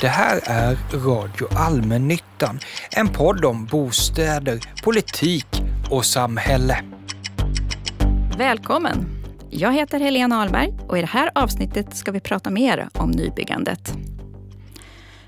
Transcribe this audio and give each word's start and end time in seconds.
Det 0.00 0.08
här 0.08 0.40
är 0.44 0.76
Radio 1.06 1.48
Allmännyttan, 1.56 2.58
en 2.90 3.08
podd 3.08 3.44
om 3.44 3.66
bostäder, 3.66 4.60
politik 4.84 5.46
och 5.90 6.04
samhälle. 6.04 6.84
Välkommen! 8.38 9.20
Jag 9.50 9.72
heter 9.72 10.00
Helena 10.00 10.40
Ahlberg 10.40 10.72
och 10.88 10.98
i 10.98 11.00
det 11.00 11.06
här 11.06 11.30
avsnittet 11.34 11.96
ska 11.96 12.12
vi 12.12 12.20
prata 12.20 12.50
mer 12.50 12.88
om 12.94 13.10
nybyggandet. 13.10 13.94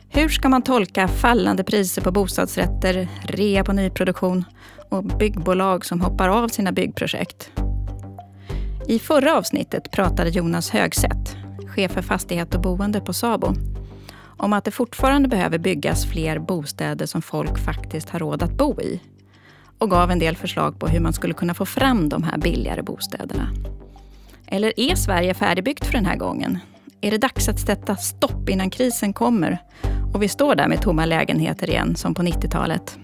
Hur 0.08 0.28
ska 0.28 0.48
man 0.48 0.62
tolka 0.62 1.08
fallande 1.08 1.64
priser 1.64 2.02
på 2.02 2.10
bostadsrätter, 2.10 3.08
rea 3.22 3.64
på 3.64 3.72
nyproduktion 3.72 4.44
och 4.90 5.04
byggbolag 5.04 5.84
som 5.84 6.00
hoppar 6.00 6.28
av 6.28 6.48
sina 6.48 6.72
byggprojekt? 6.72 7.50
I 8.88 8.98
förra 8.98 9.36
avsnittet 9.36 9.90
pratade 9.90 10.30
Jonas 10.30 10.70
Högsätt, 10.70 11.36
chef 11.72 11.92
för 11.92 12.02
fastighet 12.02 12.54
och 12.54 12.60
boende 12.60 13.00
på 13.00 13.12
Sabo, 13.12 13.54
om 14.24 14.52
att 14.52 14.64
det 14.64 14.70
fortfarande 14.70 15.28
behöver 15.28 15.58
byggas 15.58 16.06
fler 16.06 16.38
bostäder 16.38 17.06
som 17.06 17.22
folk 17.22 17.58
faktiskt 17.58 18.10
har 18.10 18.18
råd 18.18 18.42
att 18.42 18.56
bo 18.56 18.80
i 18.80 19.00
och 19.78 19.90
gav 19.90 20.10
en 20.10 20.18
del 20.18 20.36
förslag 20.36 20.78
på 20.78 20.86
hur 20.86 21.00
man 21.00 21.12
skulle 21.12 21.34
kunna 21.34 21.54
få 21.54 21.66
fram 21.66 22.08
de 22.08 22.22
här 22.22 22.38
billigare 22.38 22.82
bostäderna. 22.82 23.48
Eller 24.46 24.80
är 24.80 24.94
Sverige 24.94 25.34
färdigbyggt 25.34 25.86
för 25.86 25.92
den 25.92 26.06
här 26.06 26.16
gången? 26.16 26.58
Är 27.00 27.10
det 27.10 27.18
dags 27.18 27.48
att 27.48 27.60
sätta 27.60 27.96
stopp 27.96 28.48
innan 28.48 28.70
krisen 28.70 29.12
kommer 29.12 29.58
och 30.14 30.22
vi 30.22 30.28
står 30.28 30.54
där 30.54 30.68
med 30.68 30.82
tomma 30.82 31.04
lägenheter 31.04 31.70
igen 31.70 31.96
som 31.96 32.14
på 32.14 32.22
90-talet? 32.22 32.98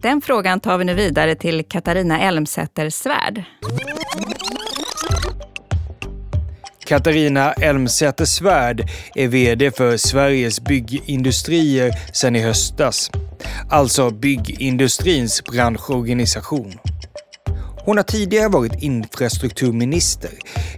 Den 0.00 0.20
frågan 0.20 0.60
tar 0.60 0.78
vi 0.78 0.84
nu 0.84 0.94
vidare 0.94 1.34
till 1.34 1.64
Katarina 1.64 2.20
Elmsäter 2.20 2.90
Svärd. 2.90 3.44
Katarina 6.86 7.52
Elmsäter 7.52 8.24
Svärd 8.24 8.90
är 9.14 9.28
VD 9.28 9.70
för 9.70 9.96
Sveriges 9.96 10.60
Byggindustrier 10.60 11.92
sedan 12.12 12.36
i 12.36 12.42
höstas. 12.42 13.10
Alltså 13.70 14.10
byggindustrins 14.10 15.44
branschorganisation. 15.44 16.72
Hon 17.84 17.96
har 17.96 18.04
tidigare 18.04 18.48
varit 18.48 18.82
infrastrukturminister, 18.82 20.30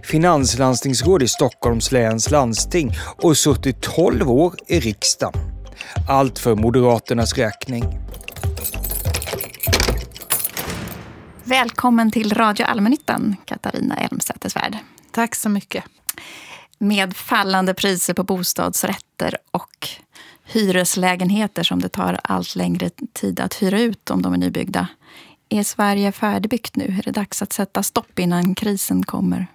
finanslandstingsråd 0.03 1.23
i 1.23 1.27
Stockholms 1.27 1.91
läns 1.91 2.31
landsting 2.31 2.91
och 3.17 3.37
suttit 3.37 3.81
12 3.81 4.31
år 4.31 4.53
i 4.67 4.79
riksdagen. 4.79 5.33
Allt 6.09 6.39
för 6.39 6.55
Moderaternas 6.55 7.33
räkning. 7.33 7.83
Välkommen 11.43 12.11
till 12.11 12.33
Radio 12.33 12.65
Allmännyttan, 12.65 13.35
Katarina 13.45 13.95
Elmsäter-Svärd. 13.95 14.77
Tack 15.11 15.35
så 15.35 15.49
mycket. 15.49 15.83
Med 16.77 17.15
fallande 17.15 17.73
priser 17.73 18.13
på 18.13 18.23
bostadsrätter 18.23 19.37
och 19.51 19.89
hyreslägenheter 20.45 21.63
som 21.63 21.81
det 21.81 21.89
tar 21.89 22.19
allt 22.23 22.55
längre 22.55 22.89
tid 23.13 23.39
att 23.39 23.61
hyra 23.61 23.79
ut 23.79 24.11
om 24.11 24.21
de 24.21 24.33
är 24.33 24.37
nybyggda. 24.37 24.87
Är 25.49 25.63
Sverige 25.63 26.11
färdigbyggt 26.11 26.75
nu? 26.75 26.95
Är 26.99 27.03
det 27.03 27.11
dags 27.11 27.41
att 27.41 27.53
sätta 27.53 27.83
stopp 27.83 28.19
innan 28.19 28.55
krisen 28.55 29.03
kommer? 29.03 29.47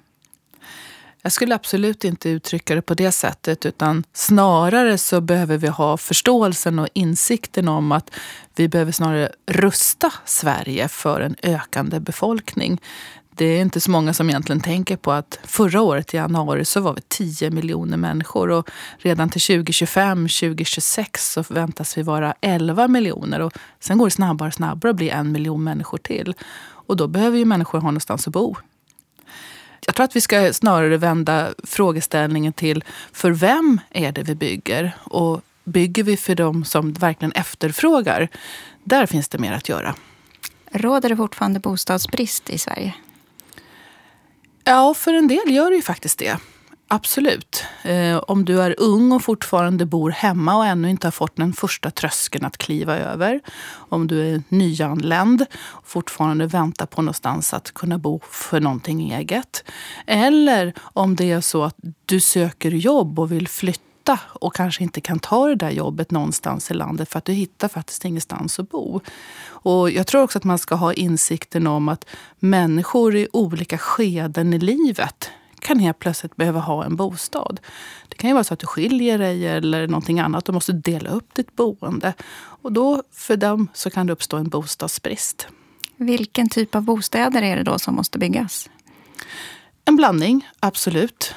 Jag 1.23 1.33
skulle 1.33 1.55
absolut 1.55 2.05
inte 2.05 2.29
uttrycka 2.29 2.75
det 2.75 2.83
på 2.83 2.95
det 2.95 3.12
sättet 3.12 3.67
utan 3.67 4.05
snarare 4.12 4.98
så 4.98 5.20
behöver 5.20 5.57
vi 5.57 5.69
ha 5.69 5.97
förståelsen 5.97 6.79
och 6.79 6.89
insikten 6.92 7.69
om 7.69 7.92
att 7.92 8.11
vi 8.57 8.69
behöver 8.69 8.92
snarare 8.92 9.33
rusta 9.47 10.12
Sverige 10.25 10.89
för 10.89 11.20
en 11.20 11.37
ökande 11.42 12.01
befolkning. 12.01 12.81
Det 13.37 13.45
är 13.45 13.61
inte 13.61 13.81
så 13.81 13.91
många 13.91 14.15
som 14.15 14.31
egentligen 14.31 14.61
tänker 14.61 14.97
på 14.97 15.13
att 15.13 15.39
förra 15.45 15.83
året 15.83 16.15
i 16.15 16.17
januari 16.17 16.65
så 16.65 16.81
var 16.81 16.95
vi 16.95 17.01
10 17.09 17.51
miljoner 17.51 17.97
människor 17.97 18.51
och 18.51 18.71
redan 18.99 19.29
till 19.29 19.41
2025, 19.41 20.29
2026 20.29 21.33
så 21.33 21.45
förväntas 21.45 21.99
vi 21.99 22.03
vara 22.03 22.35
11 22.41 22.89
miljoner 22.89 23.41
och 23.41 23.53
sen 23.81 23.99
går 23.99 24.07
det 24.07 24.11
snabbare 24.11 24.48
och 24.48 24.55
snabbare 24.55 24.91
att 24.91 24.97
bli 24.97 25.11
en 25.11 25.33
miljon 25.33 25.64
människor 25.64 25.98
till. 25.98 26.35
Och 26.64 26.97
då 26.97 27.07
behöver 27.08 27.39
ju 27.39 27.45
människor 27.45 27.81
ha 27.81 27.89
någonstans 27.89 28.27
att 28.27 28.33
bo. 28.33 28.57
Jag 29.87 29.95
tror 29.95 30.05
att 30.05 30.17
vi 30.17 30.20
ska 30.20 30.53
snarare 30.53 30.97
vända 30.97 31.55
frågeställningen 31.64 32.53
till 32.53 32.85
för 33.13 33.31
vem 33.31 33.81
är 33.91 34.13
det 34.13 34.23
vi 34.23 34.35
bygger? 34.35 34.97
Och 35.05 35.41
bygger 35.64 36.03
vi 36.03 36.17
för 36.17 36.35
dem 36.35 36.64
som 36.64 36.92
verkligen 36.92 37.33
efterfrågar? 37.33 38.29
Där 38.85 39.07
finns 39.07 39.29
det 39.29 39.39
mer 39.39 39.53
att 39.53 39.69
göra. 39.69 39.95
Råder 40.70 41.08
det 41.08 41.17
fortfarande 41.17 41.61
bostadsbrist 41.61 42.51
i 42.51 42.58
Sverige? 42.58 42.95
Ja, 44.64 44.95
för 44.95 45.14
en 45.14 45.29
del 45.29 45.51
gör 45.55 45.70
det 45.70 45.77
ju 45.77 45.83
faktiskt 45.83 46.19
det. 46.19 46.36
Absolut. 46.89 47.64
Eh, 47.83 48.17
om 48.17 48.45
du 48.45 48.63
är 48.63 48.75
ung 48.79 49.13
och 49.13 49.23
fortfarande 49.23 49.86
bor 49.86 50.11
hemma 50.11 50.57
och 50.57 50.67
ännu 50.67 50.91
inte 50.91 51.07
har 51.07 51.13
fått 51.13 51.36
den 51.36 51.52
första 51.52 51.91
tröskeln 51.91 52.45
att 52.45 52.58
kliva 52.58 52.98
över. 52.98 53.41
Om 53.89 54.07
du 54.07 54.29
är 54.29 54.42
nyanländ 54.48 55.47
och 55.55 55.89
fortfarande 55.89 56.47
väntar 56.47 56.86
på 56.86 57.02
någonstans 57.02 57.55
att 57.55 57.75
kunna 57.75 57.98
bo 57.98 58.20
för 58.30 58.61
någonting 58.61 59.13
eget. 59.13 59.64
Eller 60.07 60.75
om 60.79 61.17
det 61.17 61.31
är 61.31 61.41
så 61.41 61.64
att 61.64 61.77
du 62.07 62.20
söker 62.20 62.70
jobb 62.70 63.19
och 63.19 63.33
vill 63.33 63.48
flytta 63.48 63.94
och 64.19 64.55
kanske 64.55 64.83
inte 64.83 65.01
kan 65.01 65.19
ta 65.19 65.48
det 65.48 65.55
där 65.55 65.70
jobbet 65.70 66.11
någonstans 66.11 66.70
i 66.70 66.75
landet 66.75 67.09
för 67.09 67.19
att 67.19 67.25
du 67.25 67.33
hittar 67.33 67.69
faktiskt 67.69 68.05
ingenstans 68.05 68.59
att 68.59 68.70
bo. 68.70 69.01
Och 69.47 69.91
jag 69.91 70.07
tror 70.07 70.23
också 70.23 70.39
att 70.39 70.45
man 70.45 70.59
ska 70.59 70.75
ha 70.75 70.92
insikten 70.92 71.67
om 71.67 71.89
att 71.89 72.07
människor 72.39 73.17
i 73.17 73.29
olika 73.33 73.79
skeden 73.79 74.55
i 74.55 74.59
livet 74.59 75.31
kan 75.61 75.79
helt 75.79 75.98
plötsligt 75.98 76.37
behöva 76.37 76.61
ha 76.61 76.85
en 76.85 76.97
bostad. 76.97 77.61
Det 78.09 78.17
kan 78.17 78.31
ju 78.31 78.35
vara 78.35 78.45
så 78.45 78.55
att 78.55 78.61
du 78.61 78.67
skiljer 78.67 79.19
dig 79.19 79.48
eller 79.48 79.87
någonting 79.87 80.20
annat 80.20 80.48
och 80.48 80.55
måste 80.55 80.73
dela 80.73 81.11
upp 81.11 81.35
ditt 81.35 81.57
boende. 81.57 82.14
Och 82.37 82.73
då 82.73 83.03
för 83.13 83.37
dem 83.37 83.69
så 83.75 83.91
kan 83.91 84.07
det 84.07 84.13
uppstå 84.13 84.37
en 84.37 84.48
bostadsbrist. 84.48 85.48
Vilken 85.97 86.48
typ 86.48 86.75
av 86.75 86.83
bostäder 86.83 87.43
är 87.43 87.57
det 87.57 87.63
då 87.63 87.79
som 87.79 87.95
måste 87.95 88.19
byggas? 88.19 88.70
En 89.85 89.97
blandning, 89.97 90.48
absolut. 90.61 91.35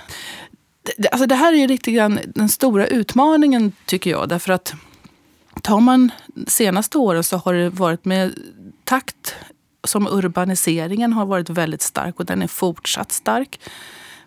Det, 0.98 1.10
alltså 1.10 1.28
det 1.28 1.36
här 1.36 1.54
är 1.54 1.58
ju 1.58 1.68
lite 1.68 1.92
grann 1.92 2.20
den 2.26 2.50
stora 2.50 2.88
utmaningen 2.88 3.72
tycker 3.86 4.10
jag. 4.10 4.30
Därför 4.30 4.54
att 4.54 4.74
tar 5.62 5.80
man 5.80 6.12
senaste 6.48 6.98
åren 6.98 7.24
så 7.24 7.38
har 7.38 7.54
det 7.54 7.70
varit 7.70 8.06
med 8.06 8.34
takt 8.84 9.36
som 9.84 10.08
urbaniseringen 10.08 11.14
har 11.14 11.26
varit 11.26 11.50
väldigt 11.50 11.82
stark 11.82 12.20
och 12.20 12.26
den 12.26 12.42
är 12.42 12.48
fortsatt 12.48 13.12
stark. 13.12 13.60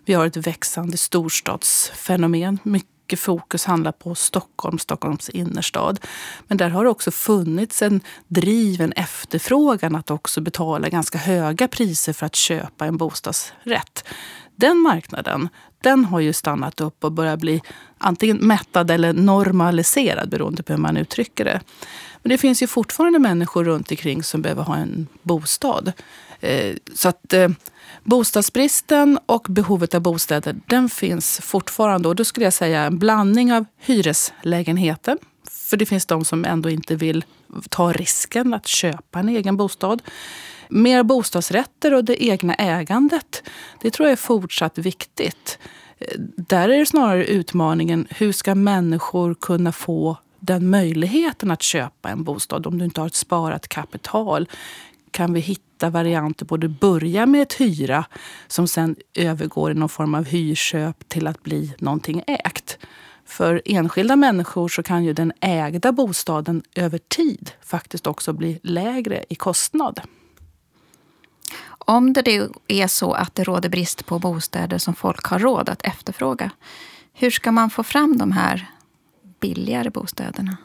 Vi 0.05 0.13
har 0.13 0.25
ett 0.25 0.37
växande 0.37 0.97
storstadsfenomen. 0.97 2.59
Mycket 2.63 3.19
fokus 3.19 3.65
handlar 3.65 3.91
på 3.91 4.15
Stockholm, 4.15 4.79
Stockholms 4.79 5.29
innerstad. 5.29 5.99
Men 6.47 6.57
där 6.57 6.69
har 6.69 6.83
det 6.83 6.89
också 6.89 7.11
funnits 7.11 7.81
en 7.81 8.01
driven 8.27 8.91
efterfrågan 8.91 9.95
att 9.95 10.11
också 10.11 10.41
betala 10.41 10.89
ganska 10.89 11.17
höga 11.17 11.67
priser 11.67 12.13
för 12.13 12.25
att 12.25 12.35
köpa 12.35 12.85
en 12.85 12.97
bostadsrätt. 12.97 14.07
Den 14.55 14.77
marknaden 14.77 15.49
den 15.81 16.05
har 16.05 16.19
ju 16.19 16.33
stannat 16.33 16.81
upp 16.81 17.03
och 17.03 17.11
börjat 17.11 17.39
bli 17.39 17.61
antingen 17.97 18.37
mättad 18.37 18.91
eller 18.91 19.13
normaliserad 19.13 20.29
beroende 20.29 20.63
på 20.63 20.73
hur 20.73 20.79
man 20.79 20.97
uttrycker 20.97 21.45
det. 21.45 21.61
Men 22.23 22.29
det 22.29 22.37
finns 22.37 22.63
ju 22.63 22.67
fortfarande 22.67 23.19
människor 23.19 23.63
runt 23.63 23.91
omkring 23.91 24.23
som 24.23 24.41
behöver 24.41 24.63
ha 24.63 24.75
en 24.75 25.07
bostad. 25.21 25.91
Eh, 26.39 26.75
så 26.95 27.09
att 27.09 27.33
eh, 27.33 27.49
bostadsbristen 28.03 29.19
och 29.25 29.45
behovet 29.49 29.95
av 29.95 30.01
bostäder, 30.01 30.55
den 30.65 30.89
finns 30.89 31.39
fortfarande. 31.43 32.07
Och 32.07 32.15
då 32.15 32.25
skulle 32.25 32.45
jag 32.45 32.53
säga 32.53 32.83
en 32.83 32.99
blandning 32.99 33.53
av 33.53 33.65
hyreslägenheter. 33.79 35.17
För 35.49 35.77
det 35.77 35.85
finns 35.85 36.05
de 36.05 36.25
som 36.25 36.45
ändå 36.45 36.69
inte 36.69 36.95
vill 36.95 37.25
ta 37.69 37.91
risken 37.91 38.53
att 38.53 38.67
köpa 38.67 39.19
en 39.19 39.29
egen 39.29 39.57
bostad. 39.57 40.01
Mer 40.73 41.03
bostadsrätter 41.03 41.93
och 41.93 42.05
det 42.05 42.23
egna 42.23 42.53
ägandet, 42.53 43.43
det 43.81 43.91
tror 43.91 44.07
jag 44.07 44.11
är 44.11 44.17
fortsatt 44.17 44.77
viktigt. 44.77 45.59
Där 46.35 46.69
är 46.69 46.79
det 46.79 46.85
snarare 46.85 47.25
utmaningen, 47.25 48.07
hur 48.09 48.31
ska 48.31 48.55
människor 48.55 49.33
kunna 49.33 49.71
få 49.71 50.17
den 50.39 50.69
möjligheten 50.69 51.51
att 51.51 51.61
köpa 51.61 52.09
en 52.09 52.23
bostad 52.23 52.67
om 52.67 52.77
du 52.77 52.85
inte 52.85 53.01
har 53.01 53.07
ett 53.07 53.15
sparat 53.15 53.67
kapital? 53.67 54.49
Kan 55.11 55.33
vi 55.33 55.39
hitta 55.39 55.89
varianter 55.89 56.45
på 56.45 56.55
att 56.55 56.79
börja 56.79 57.25
med 57.25 57.41
ett 57.41 57.53
hyra 57.53 58.05
som 58.47 58.67
sen 58.67 58.95
övergår 59.13 59.71
i 59.71 59.73
någon 59.73 59.89
form 59.89 60.15
av 60.15 60.25
hyrköp 60.25 61.09
till 61.09 61.27
att 61.27 61.43
bli 61.43 61.73
någonting 61.77 62.23
ägt? 62.27 62.77
För 63.25 63.61
enskilda 63.65 64.15
människor 64.15 64.67
så 64.67 64.83
kan 64.83 65.03
ju 65.03 65.13
den 65.13 65.33
ägda 65.41 65.91
bostaden 65.91 66.63
över 66.75 66.97
tid 66.97 67.51
faktiskt 67.65 68.07
också 68.07 68.33
bli 68.33 68.59
lägre 68.63 69.23
i 69.29 69.35
kostnad. 69.35 70.01
Om 71.85 72.13
det 72.13 72.49
är 72.67 72.87
så 72.87 73.13
att 73.13 73.35
det 73.35 73.43
råder 73.43 73.69
brist 73.69 74.05
på 74.05 74.19
bostäder 74.19 74.77
som 74.77 74.95
folk 74.95 75.25
har 75.25 75.39
råd 75.39 75.69
att 75.69 75.81
efterfråga, 75.81 76.51
hur 77.13 77.31
ska 77.31 77.51
man 77.51 77.69
få 77.69 77.83
fram 77.83 78.17
de 78.17 78.31
här 78.31 78.71
billigare 79.39 79.89
bostäderna? 79.89 80.57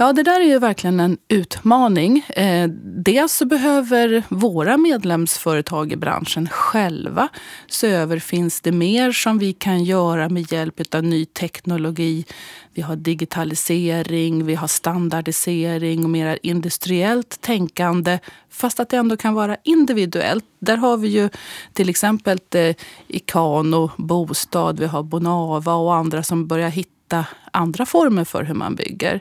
Ja, 0.00 0.12
det 0.12 0.22
där 0.22 0.40
är 0.40 0.44
ju 0.44 0.58
verkligen 0.58 1.00
en 1.00 1.18
utmaning. 1.28 2.24
Eh, 2.28 2.68
dels 2.84 3.32
så 3.32 3.46
behöver 3.46 4.22
våra 4.28 4.76
medlemsföretag 4.76 5.92
i 5.92 5.96
branschen 5.96 6.48
själva 6.48 7.28
se 7.66 7.88
över, 7.88 8.18
finns 8.18 8.60
det 8.60 8.72
mer 8.72 9.12
som 9.12 9.38
vi 9.38 9.52
kan 9.52 9.84
göra 9.84 10.28
med 10.28 10.52
hjälp 10.52 10.94
av 10.94 11.04
ny 11.04 11.24
teknologi? 11.24 12.24
Vi 12.74 12.82
har 12.82 12.96
digitalisering, 12.96 14.46
vi 14.46 14.54
har 14.54 14.68
standardisering 14.68 16.04
och 16.04 16.10
mer 16.10 16.38
industriellt 16.42 17.40
tänkande, 17.40 18.18
fast 18.50 18.80
att 18.80 18.88
det 18.88 18.96
ändå 18.96 19.16
kan 19.16 19.34
vara 19.34 19.56
individuellt. 19.64 20.44
Där 20.58 20.76
har 20.76 20.96
vi 20.96 21.08
ju 21.08 21.28
till 21.72 21.88
exempel 21.88 22.38
eh, 22.54 22.76
Ikano, 23.08 23.90
Bostad, 23.96 24.80
vi 24.80 24.86
har 24.86 25.02
Bonava 25.02 25.74
och 25.74 25.94
andra 25.94 26.22
som 26.22 26.46
börjar 26.46 26.70
hitta 26.70 27.26
andra 27.52 27.86
former 27.86 28.24
för 28.24 28.42
hur 28.42 28.54
man 28.54 28.74
bygger. 28.74 29.20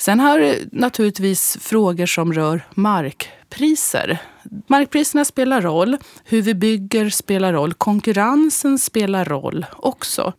Sen 0.00 0.20
har 0.20 0.54
naturligtvis 0.72 1.58
frågor 1.60 2.06
som 2.06 2.32
rör 2.32 2.66
markpriser. 2.74 4.18
Markpriserna 4.66 5.24
spelar 5.24 5.60
roll. 5.60 5.96
Hur 6.24 6.42
vi 6.42 6.54
bygger 6.54 7.10
spelar 7.10 7.52
roll. 7.52 7.74
Konkurrensen 7.74 8.78
spelar 8.78 9.24
roll 9.24 9.66
också. 9.76 10.32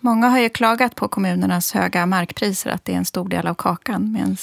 Många 0.00 0.28
har 0.28 0.38
ju 0.38 0.48
klagat 0.48 0.94
på 0.94 1.08
kommunernas 1.08 1.72
höga 1.72 2.06
markpriser, 2.06 2.70
att 2.70 2.84
det 2.84 2.92
är 2.92 2.96
en 2.96 3.04
stor 3.04 3.28
del 3.28 3.46
av 3.46 3.54
kakan. 3.54 4.12
Medan 4.12 4.36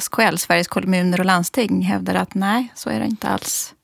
SKL, 0.00 0.36
Sveriges 0.36 0.68
kommuner 0.68 1.20
och 1.20 1.26
landsting, 1.26 1.82
hävdar 1.82 2.14
att 2.14 2.34
nej, 2.34 2.72
så 2.74 2.90
är 2.90 3.00
det 3.00 3.06
inte 3.06 3.28
alls. 3.28 3.74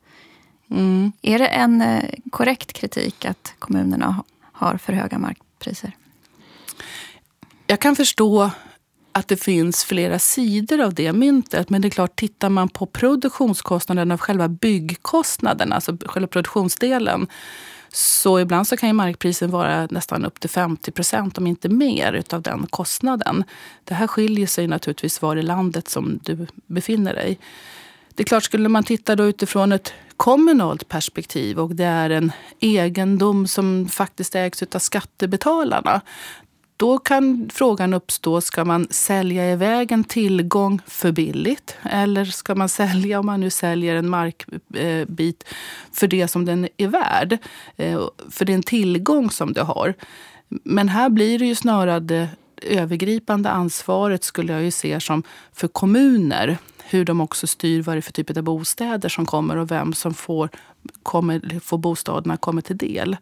Mm. 0.71 1.13
Är 1.23 1.39
det 1.39 1.47
en 1.47 1.83
eh, 1.83 2.05
korrekt 2.31 2.73
kritik 2.73 3.25
att 3.25 3.55
kommunerna 3.59 4.25
har 4.53 4.77
för 4.77 4.93
höga 4.93 5.19
markpriser? 5.19 5.93
Jag 7.67 7.81
kan 7.81 7.97
förstå 7.97 8.51
att 9.13 9.29
det 9.29 9.37
finns 9.37 9.85
flera 9.85 10.19
sidor 10.19 10.81
av 10.81 10.95
det 10.95 11.13
myntet. 11.13 11.71
Men 11.71 11.83
det 11.83 11.89
är 11.89 11.91
klart, 11.91 12.17
tittar 12.17 12.49
man 12.49 12.69
på 12.69 12.87
produktionskostnaden 12.87 14.11
av 14.11 14.19
själva 14.19 14.49
byggkostnaden, 14.49 15.73
alltså 15.73 15.97
själva 16.07 16.29
produktionsdelen, 16.29 17.27
så 17.93 18.41
ibland 18.41 18.67
så 18.69 18.77
kan 18.77 18.89
ju 18.89 18.93
markprisen 18.93 19.51
vara 19.51 19.87
nästan 19.91 20.25
upp 20.25 20.41
till 20.41 20.51
50 20.51 20.91
procent, 20.91 21.39
om 21.39 21.47
inte 21.47 21.69
mer, 21.69 22.13
utav 22.13 22.43
den 22.43 22.67
kostnaden. 22.67 23.45
Det 23.85 23.95
här 23.95 24.07
skiljer 24.07 24.47
sig 24.47 24.67
naturligtvis 24.67 25.23
var 25.23 25.37
i 25.37 25.43
landet 25.43 25.89
som 25.89 26.19
du 26.23 26.47
befinner 26.67 27.15
dig. 27.15 27.39
Det 28.15 28.23
är 28.23 28.25
klart, 28.25 28.45
skulle 28.45 28.69
man 28.69 28.85
titta 28.85 29.17
då 29.17 29.25
utifrån 29.25 29.73
ett 29.73 29.93
kommunalt 30.17 30.89
perspektiv 30.89 31.59
och 31.59 31.75
det 31.75 31.85
är 31.85 32.11
en 32.11 32.33
egendom 32.61 33.47
som 33.47 33.89
faktiskt 33.89 34.35
ägs 34.35 34.63
av 34.63 34.79
skattebetalarna, 34.79 36.01
då 36.79 36.99
kan 36.99 37.51
frågan 37.53 37.95
uppstå, 37.95 38.41
ska 38.41 38.65
man 38.65 38.87
sälja 38.91 39.53
iväg 39.53 39.93
en 39.93 40.05
tillgång 40.05 40.81
för 40.87 41.13
billigt? 41.13 41.77
Eller 41.83 42.25
ska 42.25 42.55
man 42.55 42.69
sälja, 42.81 43.21
om 43.21 43.27
man 43.27 43.41
nu 43.41 43.51
säljer 43.51 43.97
en 43.97 44.09
markbit, 44.09 45.45
eh, 45.49 45.55
för 45.93 46.07
det 46.07 46.29
som 46.29 46.45
den 46.45 46.69
är 46.77 46.89
värd? 46.89 47.39
Eh, 47.77 48.01
för 48.31 48.45
det 48.45 48.53
är 48.53 48.55
en 48.55 48.63
tillgång 48.63 49.31
som 49.31 49.53
du 49.53 49.61
har. 49.61 49.95
Men 50.49 50.89
här 50.89 51.09
blir 51.09 51.39
det 51.39 51.47
ju 51.47 51.55
snarare 51.55 52.01
det 52.01 52.29
övergripande 52.63 53.51
ansvaret 53.51 54.25
skulle 54.25 54.53
jag 54.53 54.63
ju 54.63 54.71
se 54.71 55.01
som 55.01 55.23
för 55.53 55.69
kommuner. 55.69 56.59
Hur 56.85 57.05
de 57.05 57.21
också 57.21 57.47
styr 57.47 57.83
vad 57.83 57.97
det 57.97 57.99
är 57.99 58.03
för 58.03 58.13
typ 58.13 58.37
av 58.37 58.43
bostäder 58.43 59.09
som 59.09 59.27
kommer 59.27 59.57
och 59.57 59.71
vem 59.71 59.93
som 59.93 60.15
får, 60.15 60.49
kommer, 61.03 61.61
får 61.61 61.79
bostäderna 61.79 62.37
kommer 62.37 62.63
till 62.63 62.77
del. 62.79 63.17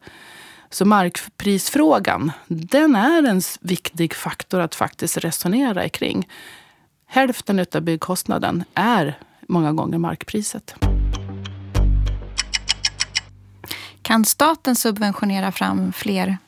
Så 0.70 0.84
markprisfrågan, 0.84 2.32
den 2.48 2.94
är 2.94 3.22
en 3.28 3.42
viktig 3.60 4.14
faktor 4.14 4.60
att 4.60 4.74
faktiskt 4.74 5.16
resonera 5.16 5.88
kring. 5.88 6.28
Hälften 7.06 7.66
av 7.74 7.80
byggkostnaden 7.80 8.64
är 8.74 9.18
många 9.48 9.72
gånger 9.72 9.98
markpriset. 9.98 10.74
Kan 14.02 14.24
staten 14.24 14.76
subventionera 14.76 15.52
fram 15.52 15.92
fler 15.92 16.38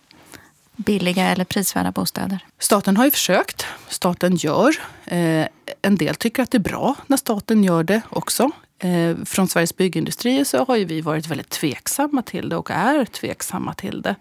billiga 0.76 1.28
eller 1.28 1.44
prisvärda 1.44 1.92
bostäder? 1.92 2.38
Staten 2.58 2.96
har 2.96 3.04
ju 3.04 3.10
försökt. 3.10 3.66
Staten 3.88 4.36
gör. 4.36 4.76
Eh, 5.04 5.46
en 5.82 5.96
del 5.96 6.14
tycker 6.14 6.42
att 6.42 6.50
det 6.50 6.58
är 6.58 6.62
bra 6.62 6.94
när 7.06 7.16
staten 7.16 7.64
gör 7.64 7.82
det 7.82 8.00
också. 8.08 8.50
Eh, 8.78 9.16
från 9.24 9.48
Sveriges 9.48 9.76
Byggindustrier 9.76 10.44
så 10.44 10.64
har 10.64 10.76
ju 10.76 10.84
vi 10.84 11.00
varit 11.00 11.26
väldigt 11.26 11.48
tveksamma 11.48 12.22
till 12.22 12.48
det 12.48 12.56
och 12.56 12.70
är 12.70 13.04
tveksamma 13.04 13.74
till 13.74 14.02
det. 14.02 14.16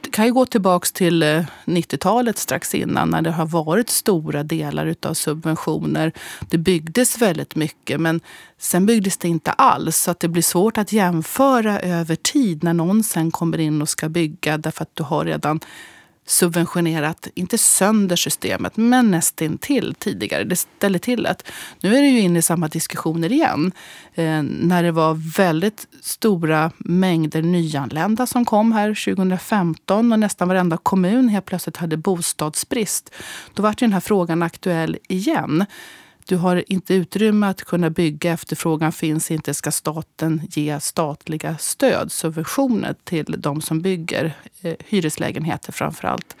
Det 0.00 0.10
kan 0.10 0.26
ju 0.26 0.32
gå 0.32 0.46
tillbaka 0.46 0.86
till 0.94 1.22
eh, 1.22 1.44
90-talet 1.64 2.38
strax 2.38 2.74
innan 2.74 3.10
när 3.10 3.22
det 3.22 3.30
har 3.30 3.46
varit 3.46 3.90
stora 3.90 4.42
delar 4.42 4.86
utav 4.86 5.14
subventioner. 5.14 6.12
Det 6.50 6.58
byggdes 6.58 7.18
väldigt 7.18 7.56
mycket 7.56 8.00
men 8.00 8.20
sen 8.58 8.86
byggdes 8.86 9.16
det 9.16 9.28
inte 9.28 9.50
alls. 9.50 9.96
Så 9.96 10.10
att 10.10 10.20
det 10.20 10.28
blir 10.28 10.42
svårt 10.42 10.78
att 10.78 10.92
jämföra 10.92 11.80
över 11.80 12.16
tid 12.16 12.64
när 12.64 12.74
någon 12.74 13.02
sen 13.02 13.30
kommer 13.30 13.58
in 13.58 13.82
och 13.82 13.88
ska 13.88 14.08
bygga 14.08 14.58
därför 14.58 14.82
att 14.82 14.96
du 14.96 15.02
har 15.02 15.24
redan 15.24 15.60
subventionerat, 16.28 17.28
inte 17.34 17.58
sönder 17.58 18.16
systemet, 18.16 18.76
men 18.76 19.10
nästintill 19.10 19.94
tidigare. 19.98 20.44
Det 20.44 20.56
ställer 20.56 20.98
till 20.98 21.26
att 21.26 21.50
nu 21.80 21.96
är 21.96 22.02
det 22.02 22.08
ju 22.08 22.20
inne 22.20 22.38
i 22.38 22.42
samma 22.42 22.68
diskussioner 22.68 23.32
igen. 23.32 23.72
Eh, 24.14 24.42
när 24.42 24.82
det 24.82 24.92
var 24.92 25.36
väldigt 25.36 25.86
stora 26.02 26.72
mängder 26.78 27.42
nyanlända 27.42 28.26
som 28.26 28.44
kom 28.44 28.72
här 28.72 29.14
2015 29.14 30.12
och 30.12 30.18
nästan 30.18 30.48
varenda 30.48 30.76
kommun 30.76 31.28
helt 31.28 31.46
plötsligt 31.46 31.76
hade 31.76 31.96
bostadsbrist. 31.96 33.14
Då 33.54 33.62
var 33.62 33.74
den 33.78 33.92
här 33.92 34.00
frågan 34.00 34.42
aktuell 34.42 34.98
igen. 35.08 35.64
Du 36.28 36.36
har 36.36 36.72
inte 36.72 36.94
utrymme 36.94 37.46
att 37.46 37.64
kunna 37.64 37.90
bygga, 37.90 38.32
efterfrågan 38.32 38.92
finns 38.92 39.30
inte. 39.30 39.54
Ska 39.54 39.70
staten 39.70 40.42
ge 40.50 40.80
statliga 40.80 41.58
stöd, 41.58 42.12
subventioner 42.12 42.94
till 43.04 43.34
de 43.38 43.60
som 43.60 43.80
bygger 43.80 44.36
eh, 44.62 44.74
hyreslägenheter 44.78 45.72
framför 45.72 46.08
allt? 46.08 46.36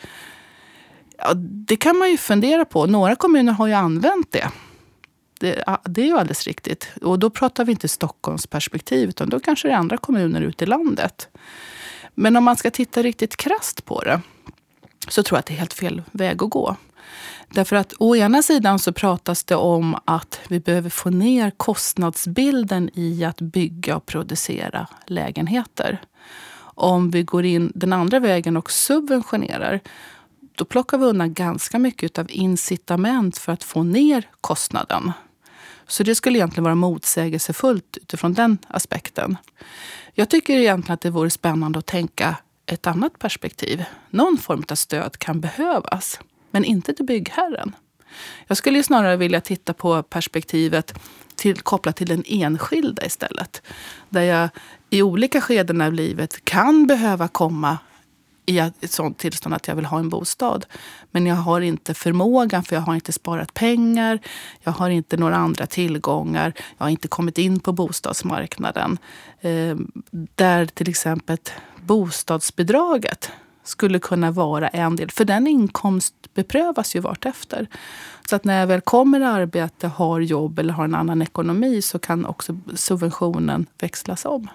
Ja, 1.18 1.34
det 1.34 1.76
kan 1.76 1.98
man 1.98 2.10
ju 2.10 2.16
fundera 2.16 2.64
på. 2.64 2.86
Några 2.86 3.16
kommuner 3.16 3.52
har 3.52 3.66
ju 3.66 3.72
använt 3.72 4.32
det. 4.32 4.48
Det, 5.40 5.64
det 5.84 6.02
är 6.02 6.06
ju 6.06 6.18
alldeles 6.18 6.46
riktigt. 6.46 6.88
Och 7.02 7.18
då 7.18 7.30
pratar 7.30 7.64
vi 7.64 7.72
inte 7.72 7.88
Stockholms 7.88 8.46
perspektiv, 8.46 9.08
utan 9.08 9.28
då 9.28 9.40
kanske 9.40 9.68
det 9.68 9.74
är 9.74 9.78
andra 9.78 9.96
kommuner 9.96 10.40
ute 10.40 10.64
i 10.64 10.66
landet. 10.66 11.28
Men 12.14 12.36
om 12.36 12.44
man 12.44 12.56
ska 12.56 12.70
titta 12.70 13.02
riktigt 13.02 13.36
krast 13.36 13.84
på 13.84 14.02
det 14.02 14.20
så 15.08 15.22
tror 15.22 15.36
jag 15.36 15.40
att 15.40 15.46
det 15.46 15.54
är 15.54 15.58
helt 15.58 15.72
fel 15.72 16.02
väg 16.12 16.42
att 16.42 16.50
gå. 16.50 16.76
Därför 17.50 17.76
att 17.76 17.92
å 17.98 18.16
ena 18.16 18.42
sidan 18.42 18.78
så 18.78 18.92
pratas 18.92 19.44
det 19.44 19.56
om 19.56 19.96
att 20.04 20.40
vi 20.48 20.60
behöver 20.60 20.90
få 20.90 21.10
ner 21.10 21.50
kostnadsbilden 21.50 22.90
i 22.94 23.24
att 23.24 23.40
bygga 23.40 23.96
och 23.96 24.06
producera 24.06 24.86
lägenheter. 25.06 26.00
Om 26.60 27.10
vi 27.10 27.22
går 27.22 27.44
in 27.44 27.72
den 27.74 27.92
andra 27.92 28.20
vägen 28.20 28.56
och 28.56 28.70
subventionerar, 28.70 29.80
då 30.54 30.64
plockar 30.64 30.98
vi 30.98 31.04
undan 31.04 31.34
ganska 31.34 31.78
mycket 31.78 32.18
av 32.18 32.26
incitament 32.30 33.38
för 33.38 33.52
att 33.52 33.64
få 33.64 33.82
ner 33.82 34.30
kostnaden. 34.40 35.12
Så 35.86 36.02
det 36.02 36.14
skulle 36.14 36.38
egentligen 36.38 36.64
vara 36.64 36.74
motsägelsefullt 36.74 37.96
utifrån 37.96 38.34
den 38.34 38.58
aspekten. 38.68 39.36
Jag 40.14 40.28
tycker 40.30 40.58
egentligen 40.58 40.94
att 40.94 41.00
det 41.00 41.10
vore 41.10 41.30
spännande 41.30 41.78
att 41.78 41.86
tänka 41.86 42.36
ett 42.68 42.86
annat 42.86 43.18
perspektiv. 43.18 43.84
Någon 44.10 44.38
form 44.38 44.64
av 44.70 44.74
stöd 44.74 45.18
kan 45.18 45.40
behövas 45.40 46.20
men 46.50 46.64
inte 46.64 46.94
till 46.94 47.04
byggherren. 47.04 47.76
Jag 48.46 48.56
skulle 48.56 48.82
snarare 48.82 49.16
vilja 49.16 49.40
titta 49.40 49.72
på 49.72 50.02
perspektivet 50.02 50.94
till, 51.36 51.60
kopplat 51.60 51.96
till 51.96 52.08
den 52.08 52.24
enskilda 52.26 53.06
istället. 53.06 53.62
Där 54.08 54.22
jag 54.22 54.48
i 54.90 55.02
olika 55.02 55.40
skeden 55.40 55.80
av 55.80 55.92
livet 55.92 56.44
kan 56.44 56.86
behöva 56.86 57.28
komma 57.28 57.78
i 58.46 58.58
ett 58.58 58.90
sånt 58.90 59.18
tillstånd 59.18 59.54
att 59.54 59.68
jag 59.68 59.74
vill 59.74 59.84
ha 59.84 59.98
en 59.98 60.08
bostad. 60.08 60.66
Men 61.10 61.26
jag 61.26 61.36
har 61.36 61.60
inte 61.60 61.94
förmågan 61.94 62.64
för 62.64 62.76
jag 62.76 62.80
har 62.80 62.94
inte 62.94 63.12
sparat 63.12 63.54
pengar. 63.54 64.18
Jag 64.62 64.72
har 64.72 64.90
inte 64.90 65.16
några 65.16 65.36
andra 65.36 65.66
tillgångar. 65.66 66.52
Jag 66.78 66.84
har 66.84 66.90
inte 66.90 67.08
kommit 67.08 67.38
in 67.38 67.60
på 67.60 67.72
bostadsmarknaden. 67.72 68.98
Eh, 69.40 69.76
där 70.34 70.66
till 70.66 70.88
exempel 70.88 71.38
bostadsbidraget 71.88 73.30
skulle 73.64 73.98
kunna 73.98 74.30
vara 74.30 74.68
en 74.68 74.96
del. 74.96 75.10
För 75.10 75.24
den 75.24 75.46
inkomstbeprövas 75.46 76.96
ju 76.96 77.00
vartefter. 77.00 77.66
Så 78.28 78.36
att 78.36 78.44
när 78.44 78.60
jag 78.60 78.66
väl 78.66 78.80
kommer 78.80 79.20
i 79.20 79.24
arbete, 79.24 79.88
har 79.88 80.20
jobb 80.20 80.58
eller 80.58 80.74
har 80.74 80.84
en 80.84 80.94
annan 80.94 81.22
ekonomi 81.22 81.82
så 81.82 81.98
kan 81.98 82.26
också 82.26 82.58
subventionen 82.74 83.66
växlas 83.80 84.24
om. 84.24 84.48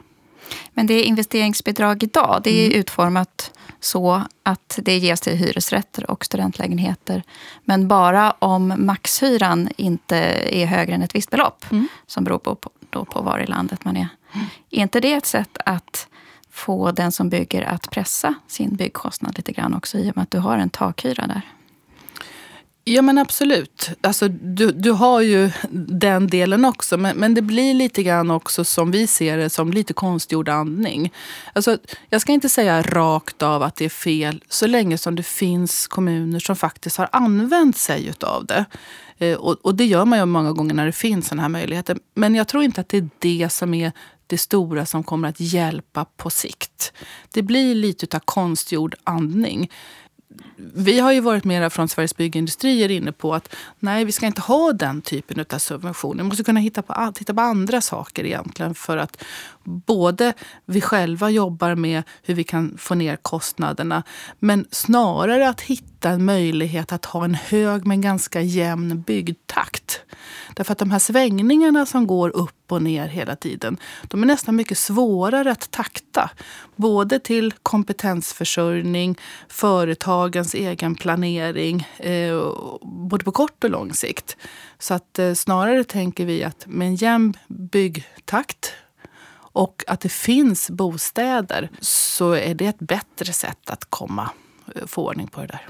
Men 0.74 0.88
det 0.88 1.04
investeringsbidrag 1.04 2.04
idag, 2.04 2.42
det 2.44 2.62
är 2.62 2.66
mm. 2.66 2.80
utformat 2.80 3.52
så 3.80 4.22
att 4.44 4.80
det 4.82 4.98
ges 4.98 5.22
till 5.22 5.34
hyresrätter 5.34 6.12
och 6.12 6.25
studentlägenheter. 6.25 7.24
Men 7.63 7.88
bara 7.88 8.32
om 8.32 8.74
maxhyran 8.78 9.70
inte 9.78 10.18
är 10.50 10.66
högre 10.66 10.96
än 10.96 11.02
ett 11.02 11.16
visst 11.16 11.30
belopp, 11.30 11.66
mm. 11.72 11.88
som 12.08 12.24
beror 12.24 12.40
på, 12.40 12.58
då 12.90 13.06
på 13.06 13.22
var 13.22 13.40
i 13.40 13.46
landet 13.46 13.86
man 13.86 13.98
är. 13.98 14.08
Mm. 14.34 14.46
Är 14.70 14.82
inte 14.82 15.00
det 15.00 15.13
ett 15.13 15.25
sätt 15.25 15.58
att 15.66 16.08
få 16.53 16.91
den 16.91 17.12
som 17.12 17.29
bygger 17.29 17.62
att 17.62 17.91
pressa 17.91 18.33
sin 18.48 18.75
byggkostnad 18.75 19.38
lite 19.38 19.51
grann 19.51 19.74
också 19.74 19.98
i 19.98 20.12
och 20.12 20.15
med 20.15 20.24
att 20.24 20.31
du 20.31 20.39
har 20.39 20.57
en 20.57 20.69
takhyra 20.69 21.27
där? 21.27 21.41
Ja 22.86 23.01
men 23.01 23.17
absolut. 23.17 23.89
Alltså, 24.01 24.27
du, 24.27 24.72
du 24.72 24.91
har 24.91 25.22
ju 25.22 25.51
den 25.72 26.27
delen 26.27 26.65
också. 26.65 26.98
Men, 26.98 27.17
men 27.17 27.33
det 27.33 27.41
blir 27.41 27.74
lite 27.74 28.03
grann 28.03 28.31
också 28.31 28.63
som 28.63 28.91
vi 28.91 29.07
ser 29.07 29.38
det 29.38 29.50
som 29.50 29.72
lite 29.72 29.93
konstgjord 29.93 30.50
andning. 30.50 31.13
Alltså, 31.53 31.77
jag 32.10 32.22
ska 32.22 32.31
inte 32.31 32.50
säga 32.50 32.81
rakt 32.81 33.41
av 33.41 33.63
att 33.63 33.75
det 33.75 33.86
är 33.86 33.89
fel 33.89 34.43
så 34.50 34.67
länge 34.67 34.98
som 34.98 35.15
det 35.15 35.24
finns 35.24 35.88
kommuner 35.88 36.39
som 36.39 36.55
faktiskt 36.55 36.98
har 36.98 37.10
använt 37.12 37.77
sig 37.77 38.13
av 38.22 38.45
det. 38.45 38.65
Eh, 39.17 39.38
och, 39.38 39.57
och, 39.62 39.75
det 39.75 39.86
gör 39.86 40.05
man 40.05 40.19
ju 40.19 40.25
många 40.25 40.51
gånger 40.51 40.74
när 40.74 40.86
det 40.86 40.91
finns 40.91 41.27
sådana 41.27 41.41
här 41.41 41.50
möjligheter. 41.50 41.98
Men 42.15 42.36
jag 42.36 42.48
tror 42.48 42.63
inte 42.63 42.81
att 42.81 42.89
det 42.89 42.98
är 42.98 43.10
det 43.19 43.50
som 43.51 43.74
är 43.74 43.91
det 44.34 44.38
stora 44.38 44.86
som 44.86 45.04
kommer 45.04 45.30
att 45.30 45.40
hjälpa 45.40 46.06
på 46.06 46.30
sikt. 46.30 46.94
Det 47.34 47.42
blir 47.42 47.75
lite 47.75 48.18
av 48.18 48.22
konstgjord 48.25 48.96
andning 49.04 49.70
vi 50.58 51.00
har 51.00 51.12
ju 51.12 51.20
varit 51.20 51.44
mera 51.44 51.70
från 51.70 51.88
Sveriges 51.88 52.18
Byggindustrier 52.18 52.92
inne 52.92 53.12
på 53.12 53.36
att 53.36 53.56
nej, 53.80 54.06
vi 54.06 54.12
ska 54.12 54.25
inte 54.25 54.42
ha 54.42 54.74
den 54.74 55.02
typen 55.02 55.46
av 55.54 55.58
subventioner. 55.58 56.24
Vi 56.24 56.30
måste 56.30 56.44
kunna 56.44 56.60
hitta 56.60 56.82
på, 56.82 57.13
hitta 57.20 57.34
på 57.34 57.42
andra 57.42 57.82
saker 57.82 58.25
egentligen 58.25 58.75
för 58.75 58.98
att 58.98 59.24
både 59.63 60.34
vi 60.65 60.82
själva 60.82 61.29
jobbar 61.29 61.75
med 61.75 62.03
hur 62.24 62.34
vi 62.34 62.43
kan 62.43 62.77
få 62.77 62.96
ner 62.96 63.15
kostnaderna 63.15 64.03
men 64.39 64.65
snarare 64.72 65.50
att 65.50 65.62
hitta 65.62 66.10
en 66.10 66.25
möjlighet 66.25 66.91
att 66.91 67.05
ha 67.05 67.25
en 67.25 67.36
hög 67.36 67.88
men 67.88 68.01
ganska 68.01 68.41
jämn 68.41 69.01
byggtakt. 69.01 70.01
Därför 70.55 70.72
att 70.72 70.77
de 70.77 70.91
här 70.91 71.00
svängningarna 71.00 71.86
som 71.86 72.08
går 72.08 72.29
upp 72.29 72.72
och 72.72 72.82
ner 72.82 73.08
hela 73.08 73.36
tiden, 73.36 73.77
de 74.03 74.24
är 74.24 74.27
nästan 74.27 74.55
mycket 74.55 74.77
svårare 74.77 75.51
att 75.51 75.72
takta. 75.72 76.29
Både 76.75 77.20
till 77.20 77.53
kompetensförsörjning, 77.63 79.17
företagens 79.48 80.53
egen 80.53 80.96
planering, 80.96 81.88
eh, 81.98 82.53
både 82.82 83.25
på 83.25 83.32
kort 83.32 83.63
och 83.63 83.70
lång 83.70 83.93
sikt. 83.93 84.38
Så 84.79 84.93
att 84.93 85.20
eh, 85.20 85.34
snarare 85.34 85.84
tänker 85.84 86.25
vi 86.25 86.43
att 86.43 86.67
med 86.67 86.88
en 86.88 86.96
jämn 86.96 87.34
byggtakt 87.48 88.74
och 89.53 89.83
att 89.88 90.00
det 90.00 90.10
finns 90.10 90.69
bostäder 90.69 91.69
så 91.79 92.31
är 92.31 92.55
det 92.55 92.65
ett 92.65 92.79
bättre 92.79 93.33
sätt 93.33 93.69
att 93.69 93.86
komma 93.89 94.29
eh, 94.75 94.86
få 94.86 95.07
ordning 95.07 95.27
på 95.27 95.41
det 95.41 95.48
där. 95.48 95.67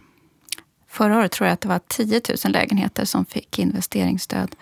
Förra 0.89 1.17
året 1.17 1.31
tror 1.31 1.47
jag 1.47 1.53
att 1.53 1.61
det 1.61 1.67
var 1.67 1.81
10 1.87 2.21
000 2.45 2.53
lägenheter 2.53 3.05
som 3.05 3.25
fick 3.25 3.59
investeringsstöd. 3.59 4.55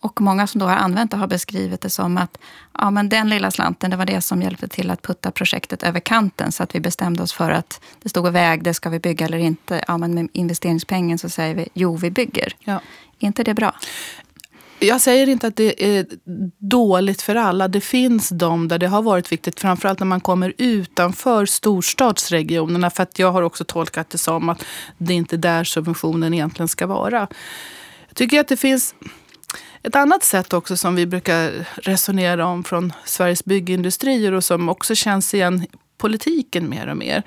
Och 0.00 0.20
många 0.20 0.46
som 0.46 0.58
då 0.58 0.66
har 0.66 0.76
använt 0.76 1.10
det 1.10 1.16
har 1.16 1.26
beskrivit 1.26 1.80
det 1.80 1.90
som 1.90 2.18
att 2.18 2.38
ja, 2.78 2.90
men 2.90 3.08
den 3.08 3.28
lilla 3.28 3.50
slanten, 3.50 3.90
det 3.90 3.96
var 3.96 4.06
det 4.06 4.20
som 4.20 4.42
hjälpte 4.42 4.68
till 4.68 4.90
att 4.90 5.02
putta 5.02 5.30
projektet 5.30 5.82
över 5.82 6.00
kanten. 6.00 6.52
Så 6.52 6.62
att 6.62 6.74
vi 6.74 6.80
bestämde 6.80 7.22
oss 7.22 7.32
för 7.32 7.50
att 7.50 7.80
det 8.02 8.08
stod 8.08 8.26
och 8.26 8.34
vägde, 8.34 8.74
ska 8.74 8.90
vi 8.90 8.98
bygga 8.98 9.26
eller 9.26 9.38
inte? 9.38 9.84
Ja, 9.88 9.98
men 9.98 10.14
med 10.14 10.28
investeringspengen 10.32 11.18
så 11.18 11.28
säger 11.28 11.54
vi, 11.54 11.68
jo 11.74 11.96
vi 11.96 12.10
bygger. 12.10 12.56
Ja. 12.58 12.80
Är 13.18 13.26
inte 13.26 13.44
det 13.44 13.54
bra? 13.54 13.74
Jag 14.86 15.00
säger 15.00 15.28
inte 15.28 15.46
att 15.46 15.56
det 15.56 15.96
är 15.96 16.06
dåligt 16.58 17.22
för 17.22 17.34
alla. 17.34 17.68
Det 17.68 17.80
finns 17.80 18.28
de 18.28 18.68
där 18.68 18.78
det 18.78 18.86
har 18.86 19.02
varit 19.02 19.32
viktigt, 19.32 19.60
framförallt 19.60 19.98
när 19.98 20.06
man 20.06 20.20
kommer 20.20 20.52
utanför 20.58 21.46
storstadsregionerna. 21.46 22.90
För 22.90 23.02
att 23.02 23.18
jag 23.18 23.32
har 23.32 23.42
också 23.42 23.64
tolkat 23.64 24.10
det 24.10 24.18
som 24.18 24.48
att 24.48 24.64
det 24.98 25.14
inte 25.14 25.36
är 25.36 25.38
där 25.38 25.64
subventionen 25.64 26.34
egentligen 26.34 26.68
ska 26.68 26.86
vara. 26.86 27.28
Jag 28.08 28.16
tycker 28.16 28.40
att 28.40 28.48
det 28.48 28.56
finns 28.56 28.94
ett 29.82 29.96
annat 29.96 30.24
sätt 30.24 30.52
också 30.52 30.76
som 30.76 30.94
vi 30.94 31.06
brukar 31.06 31.68
resonera 31.76 32.46
om 32.46 32.64
från 32.64 32.92
Sveriges 33.04 33.44
byggindustrier 33.44 34.32
och 34.32 34.44
som 34.44 34.68
också 34.68 34.94
känns 34.94 35.34
igen 35.34 35.62
i 35.62 35.76
politiken 35.98 36.68
mer 36.68 36.86
och 36.86 36.96
mer 36.96 37.22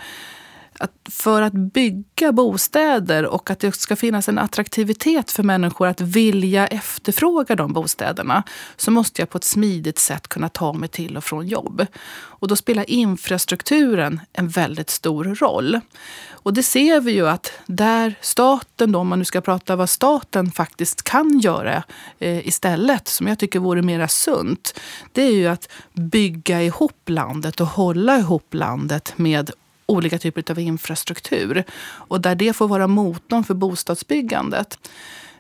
att 0.80 0.92
för 1.10 1.42
att 1.42 1.54
bygga 1.54 2.32
bostäder 2.32 3.26
och 3.26 3.50
att 3.50 3.60
det 3.60 3.76
ska 3.76 3.96
finnas 3.96 4.30
en 4.30 4.38
attraktivitet 4.38 5.32
för 5.32 5.44
människor 5.44 5.88
att 5.88 6.02
vilja 6.02 6.68
efterfråga 6.68 7.56
de 7.56 7.74
bostäderna 7.74 8.44
så 8.76 8.92
måste 8.92 9.22
jag 9.22 9.30
på 9.30 9.38
ett 9.38 9.44
smidigt 9.44 10.00
sätt 10.00 10.28
kunna 10.28 10.50
ta 10.50 10.74
mig 10.74 10.90
till 10.90 11.18
och 11.18 11.24
från 11.24 11.48
jobb. 11.48 11.86
Och 12.18 12.48
då 12.48 12.56
spelar 12.56 12.90
infrastrukturen 12.90 14.20
en 14.34 14.50
väldigt 14.50 14.90
stor 14.90 15.24
roll. 15.26 15.80
Och 16.30 16.54
det 16.54 16.64
ser 16.64 17.02
vi 17.02 17.12
ju 17.12 17.28
att 17.30 17.52
där 17.66 18.16
staten, 18.22 18.92
då, 18.92 19.00
om 19.00 19.08
man 19.08 19.20
nu 19.20 19.26
ska 19.26 19.42
prata 19.42 19.76
vad 19.76 19.90
staten 19.90 20.52
faktiskt 20.52 21.04
kan 21.04 21.40
göra 21.40 21.84
eh, 22.20 22.48
istället, 22.48 23.08
som 23.08 23.28
jag 23.28 23.40
tycker 23.40 23.60
vore 23.60 23.82
mera 23.82 24.08
sunt, 24.08 24.80
det 25.12 25.22
är 25.22 25.32
ju 25.32 25.48
att 25.48 25.70
bygga 25.94 26.64
ihop 26.64 27.10
landet 27.10 27.62
och 27.62 27.68
hålla 27.68 28.18
ihop 28.18 28.54
landet 28.54 29.14
med 29.16 29.52
olika 29.88 30.20
typer 30.20 30.52
av 30.52 30.60
infrastruktur. 30.60 31.64
Och 31.82 32.22
där 32.22 32.36
det 32.36 32.54
får 32.54 32.68
vara 32.68 32.88
motorn 32.88 33.44
för 33.44 33.54
bostadsbyggandet 33.54 34.90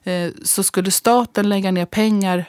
eh, 0.03 0.31
så 0.43 0.63
skulle 0.63 0.91
staten 0.91 1.49
lägga 1.49 1.71
ner 1.71 1.85
pengar 1.85 2.45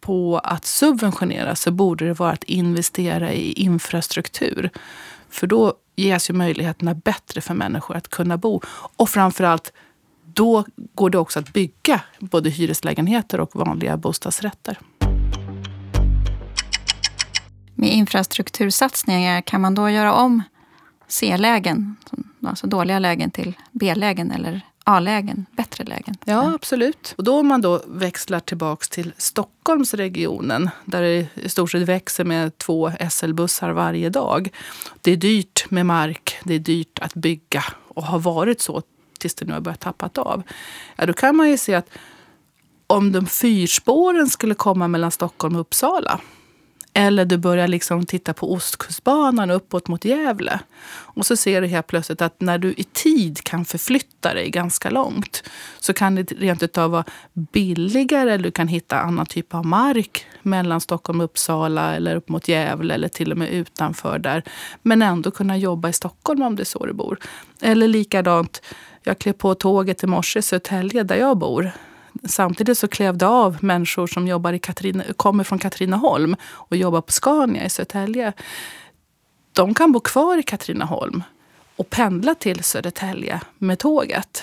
på 0.00 0.38
att 0.38 0.66
subventionera 0.66 1.56
så 1.56 1.70
borde 1.70 2.06
det 2.06 2.14
vara 2.14 2.32
att 2.32 2.44
investera 2.44 3.32
i 3.32 3.52
infrastruktur. 3.52 4.70
För 5.28 5.46
då 5.46 5.74
ges 5.96 6.30
ju 6.30 6.34
möjligheterna 6.34 6.94
bättre 6.94 7.40
för 7.40 7.54
människor 7.54 7.96
att 7.96 8.08
kunna 8.08 8.36
bo. 8.36 8.60
Och 8.96 9.08
framförallt, 9.08 9.72
då 10.24 10.64
går 10.94 11.10
det 11.10 11.18
också 11.18 11.38
att 11.38 11.52
bygga 11.52 12.00
både 12.18 12.50
hyreslägenheter 12.50 13.40
och 13.40 13.56
vanliga 13.56 13.96
bostadsrätter. 13.96 14.78
Med 17.74 17.92
infrastruktursatsningar, 17.92 19.40
kan 19.40 19.60
man 19.60 19.74
då 19.74 19.90
göra 19.90 20.14
om 20.14 20.42
C-lägen, 21.08 21.96
alltså 22.46 22.66
dåliga 22.66 22.98
lägen 22.98 23.30
till 23.30 23.54
B-lägen 23.72 24.30
eller 24.30 24.60
A-lägen, 24.84 25.46
bättre 25.52 25.84
lägen. 25.84 26.16
Ja, 26.24 26.54
absolut. 26.54 27.14
Och 27.18 27.24
då 27.24 27.38
om 27.38 27.46
man 27.46 27.60
då 27.60 27.82
växlar 27.86 28.40
tillbaks 28.40 28.88
till 28.88 29.12
Stockholmsregionen 29.16 30.70
där 30.84 31.02
det 31.02 31.26
i 31.34 31.48
stort 31.48 31.70
sett 31.70 31.82
växer 31.82 32.24
med 32.24 32.58
två 32.58 32.92
SL-bussar 33.10 33.70
varje 33.70 34.10
dag. 34.10 34.48
Det 35.02 35.10
är 35.10 35.16
dyrt 35.16 35.70
med 35.70 35.86
mark, 35.86 36.36
det 36.44 36.54
är 36.54 36.58
dyrt 36.58 36.98
att 36.98 37.14
bygga 37.14 37.64
och 37.88 38.02
har 38.02 38.18
varit 38.18 38.60
så 38.60 38.82
tills 39.18 39.34
det 39.34 39.44
nu 39.44 39.52
har 39.52 39.60
börjat 39.60 39.80
tappat 39.80 40.18
av. 40.18 40.42
Ja, 40.96 41.06
då 41.06 41.12
kan 41.12 41.36
man 41.36 41.50
ju 41.50 41.58
se 41.58 41.74
att 41.74 41.90
om 42.86 43.12
de 43.12 43.26
fyrspåren 43.26 44.28
skulle 44.28 44.54
komma 44.54 44.88
mellan 44.88 45.10
Stockholm 45.10 45.54
och 45.54 45.60
Uppsala 45.60 46.20
eller 46.98 47.24
du 47.24 47.36
börjar 47.36 47.68
liksom 47.68 48.06
titta 48.06 48.34
på 48.34 48.52
Ostkustbanan 48.52 49.50
uppåt 49.50 49.88
mot 49.88 50.04
Gävle. 50.04 50.60
Och 50.90 51.26
så 51.26 51.36
ser 51.36 51.60
du 51.60 51.66
helt 51.66 51.86
plötsligt 51.86 52.22
att 52.22 52.40
när 52.40 52.58
du 52.58 52.72
i 52.72 52.84
tid 52.84 53.44
kan 53.44 53.64
förflytta 53.64 54.34
dig 54.34 54.50
ganska 54.50 54.90
långt 54.90 55.42
så 55.80 55.92
kan 55.92 56.14
det 56.14 56.32
rent 56.32 56.62
utav 56.62 56.90
vara 56.90 57.04
billigare. 57.34 58.32
Eller 58.32 58.44
du 58.44 58.50
kan 58.50 58.68
hitta 58.68 59.00
annan 59.00 59.26
typ 59.26 59.54
av 59.54 59.66
mark 59.66 60.26
mellan 60.42 60.80
Stockholm 60.80 61.20
och 61.20 61.24
Uppsala 61.24 61.96
eller 61.96 62.16
upp 62.16 62.28
mot 62.28 62.48
Gävle 62.48 62.94
eller 62.94 63.08
till 63.08 63.32
och 63.32 63.38
med 63.38 63.48
utanför 63.48 64.18
där. 64.18 64.42
Men 64.82 65.02
ändå 65.02 65.30
kunna 65.30 65.56
jobba 65.56 65.88
i 65.88 65.92
Stockholm 65.92 66.42
om 66.42 66.56
det 66.56 66.62
är 66.62 66.64
så 66.64 66.86
du 66.86 66.92
bor. 66.92 67.18
Eller 67.62 67.88
likadant, 67.88 68.62
jag 69.02 69.18
klev 69.18 69.32
på 69.32 69.54
tåget 69.54 70.02
i 70.02 70.06
morse 70.06 70.38
i 70.38 70.42
Södertälje 70.42 71.02
där 71.02 71.16
jag 71.16 71.38
bor 71.38 71.72
samtidigt 72.24 72.78
så 72.78 72.88
klev 72.88 73.18
det 73.18 73.26
av 73.26 73.64
människor 73.64 74.06
som 74.06 74.28
jobbar 74.28 74.52
i 74.52 74.58
Katarina, 74.58 75.04
kommer 75.16 75.44
från 75.44 75.58
Katrineholm 75.58 76.36
och 76.44 76.76
jobbar 76.76 77.00
på 77.00 77.12
Scania 77.12 77.64
i 77.64 77.70
Södertälje. 77.70 78.32
De 79.52 79.74
kan 79.74 79.92
bo 79.92 80.00
kvar 80.00 80.38
i 80.38 80.42
Katrineholm 80.42 81.22
och 81.76 81.90
pendla 81.90 82.34
till 82.34 82.64
Södertälje 82.64 83.40
med 83.58 83.78
tåget. 83.78 84.42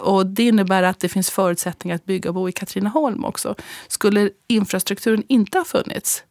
Och 0.00 0.26
det 0.26 0.42
innebär 0.42 0.82
att 0.82 1.00
det 1.00 1.08
finns 1.08 1.30
förutsättningar 1.30 1.96
att 1.96 2.04
bygga 2.04 2.30
och 2.30 2.34
bo 2.34 2.48
i 2.48 2.52
Katrineholm 2.52 3.24
också. 3.24 3.54
Skulle 3.88 4.30
infrastrukturen 4.46 5.22
inte 5.28 5.58
ha 5.58 5.64
funnits, 5.64 6.24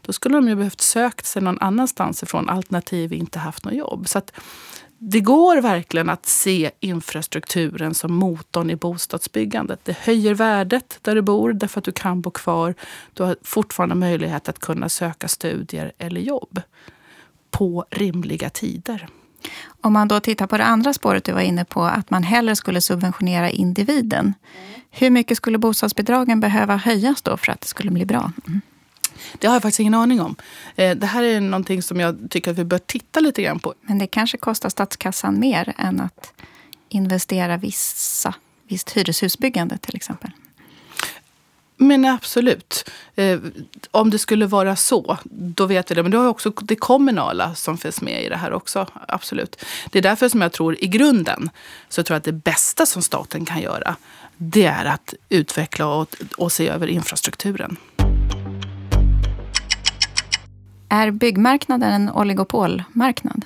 då 0.00 0.12
skulle 0.12 0.36
de 0.36 0.48
ju 0.48 0.54
behövt 0.54 0.80
sökt 0.80 1.26
sig 1.26 1.42
någon 1.42 1.58
annanstans 1.60 2.22
ifrån 2.22 2.48
alternativ 2.48 3.12
inte 3.12 3.38
haft 3.38 3.64
något 3.64 3.74
jobb. 3.74 4.08
Så 4.08 4.20
det 4.98 5.20
går 5.20 5.60
verkligen 5.60 6.10
att 6.10 6.26
se 6.26 6.70
infrastrukturen 6.80 7.94
som 7.94 8.14
motorn 8.14 8.70
i 8.70 8.76
bostadsbyggandet. 8.76 9.80
Det 9.84 9.98
höjer 9.98 10.34
värdet 10.34 10.98
där 11.02 11.14
du 11.14 11.22
bor 11.22 11.52
därför 11.52 11.80
att 11.80 11.84
du 11.84 11.92
kan 11.92 12.20
bo 12.20 12.30
kvar. 12.30 12.74
Du 13.14 13.22
har 13.22 13.36
fortfarande 13.42 13.94
möjlighet 13.94 14.48
att 14.48 14.58
kunna 14.58 14.88
söka 14.88 15.28
studier 15.28 15.92
eller 15.98 16.20
jobb 16.20 16.60
på 17.50 17.84
rimliga 17.90 18.50
tider. 18.50 19.08
Om 19.80 19.92
man 19.92 20.08
då 20.08 20.20
tittar 20.20 20.46
på 20.46 20.58
det 20.58 20.64
andra 20.64 20.92
spåret 20.92 21.24
du 21.24 21.32
var 21.32 21.40
inne 21.40 21.64
på, 21.64 21.82
att 21.82 22.10
man 22.10 22.22
hellre 22.22 22.56
skulle 22.56 22.80
subventionera 22.80 23.50
individen. 23.50 24.34
Hur 24.90 25.10
mycket 25.10 25.36
skulle 25.36 25.58
bostadsbidragen 25.58 26.40
behöva 26.40 26.76
höjas 26.76 27.22
då 27.22 27.36
för 27.36 27.52
att 27.52 27.60
det 27.60 27.66
skulle 27.66 27.90
bli 27.90 28.06
bra? 28.06 28.32
Mm. 28.46 28.60
Det 29.38 29.46
har 29.46 29.54
jag 29.54 29.62
faktiskt 29.62 29.80
ingen 29.80 29.94
aning 29.94 30.20
om. 30.20 30.36
Eh, 30.76 30.96
det 30.96 31.06
här 31.06 31.22
är 31.22 31.40
någonting 31.40 31.82
som 31.82 32.00
jag 32.00 32.18
tycker 32.30 32.50
att 32.50 32.58
vi 32.58 32.64
bör 32.64 32.78
titta 32.78 33.20
lite 33.20 33.42
grann 33.42 33.58
på. 33.58 33.74
Men 33.80 33.98
det 33.98 34.06
kanske 34.06 34.38
kostar 34.38 34.68
statskassan 34.68 35.40
mer 35.40 35.74
än 35.78 36.00
att 36.00 36.32
investera 36.88 37.56
vissa, 37.56 38.34
visst 38.68 38.96
hyreshusbyggande 38.96 39.78
till 39.78 39.96
exempel? 39.96 40.30
Men 41.76 42.04
absolut. 42.04 42.90
Eh, 43.14 43.38
om 43.90 44.10
det 44.10 44.18
skulle 44.18 44.46
vara 44.46 44.76
så, 44.76 45.18
då 45.30 45.66
vet 45.66 45.90
vi 45.90 45.94
det. 45.94 46.02
Men 46.02 46.12
då 46.12 46.18
har 46.18 46.28
också 46.28 46.50
det 46.50 46.76
kommunala 46.76 47.54
som 47.54 47.78
finns 47.78 48.02
med 48.02 48.24
i 48.24 48.28
det 48.28 48.36
här 48.36 48.52
också. 48.52 48.86
Absolut. 49.08 49.64
Det 49.90 49.98
är 49.98 50.02
därför 50.02 50.28
som 50.28 50.42
jag 50.42 50.52
tror 50.52 50.84
i 50.84 50.86
grunden 50.86 51.50
så 51.88 51.98
jag 51.98 52.06
tror 52.06 52.16
att 52.16 52.24
det 52.24 52.32
bästa 52.32 52.86
som 52.86 53.02
staten 53.02 53.44
kan 53.44 53.60
göra 53.60 53.96
det 54.36 54.64
är 54.64 54.84
att 54.84 55.14
utveckla 55.28 55.86
och, 55.86 56.16
och 56.36 56.52
se 56.52 56.68
över 56.68 56.86
infrastrukturen. 56.86 57.76
Är 60.94 61.10
byggmarknaden 61.10 61.92
en 61.92 62.10
oligopolmarknad? 62.10 63.44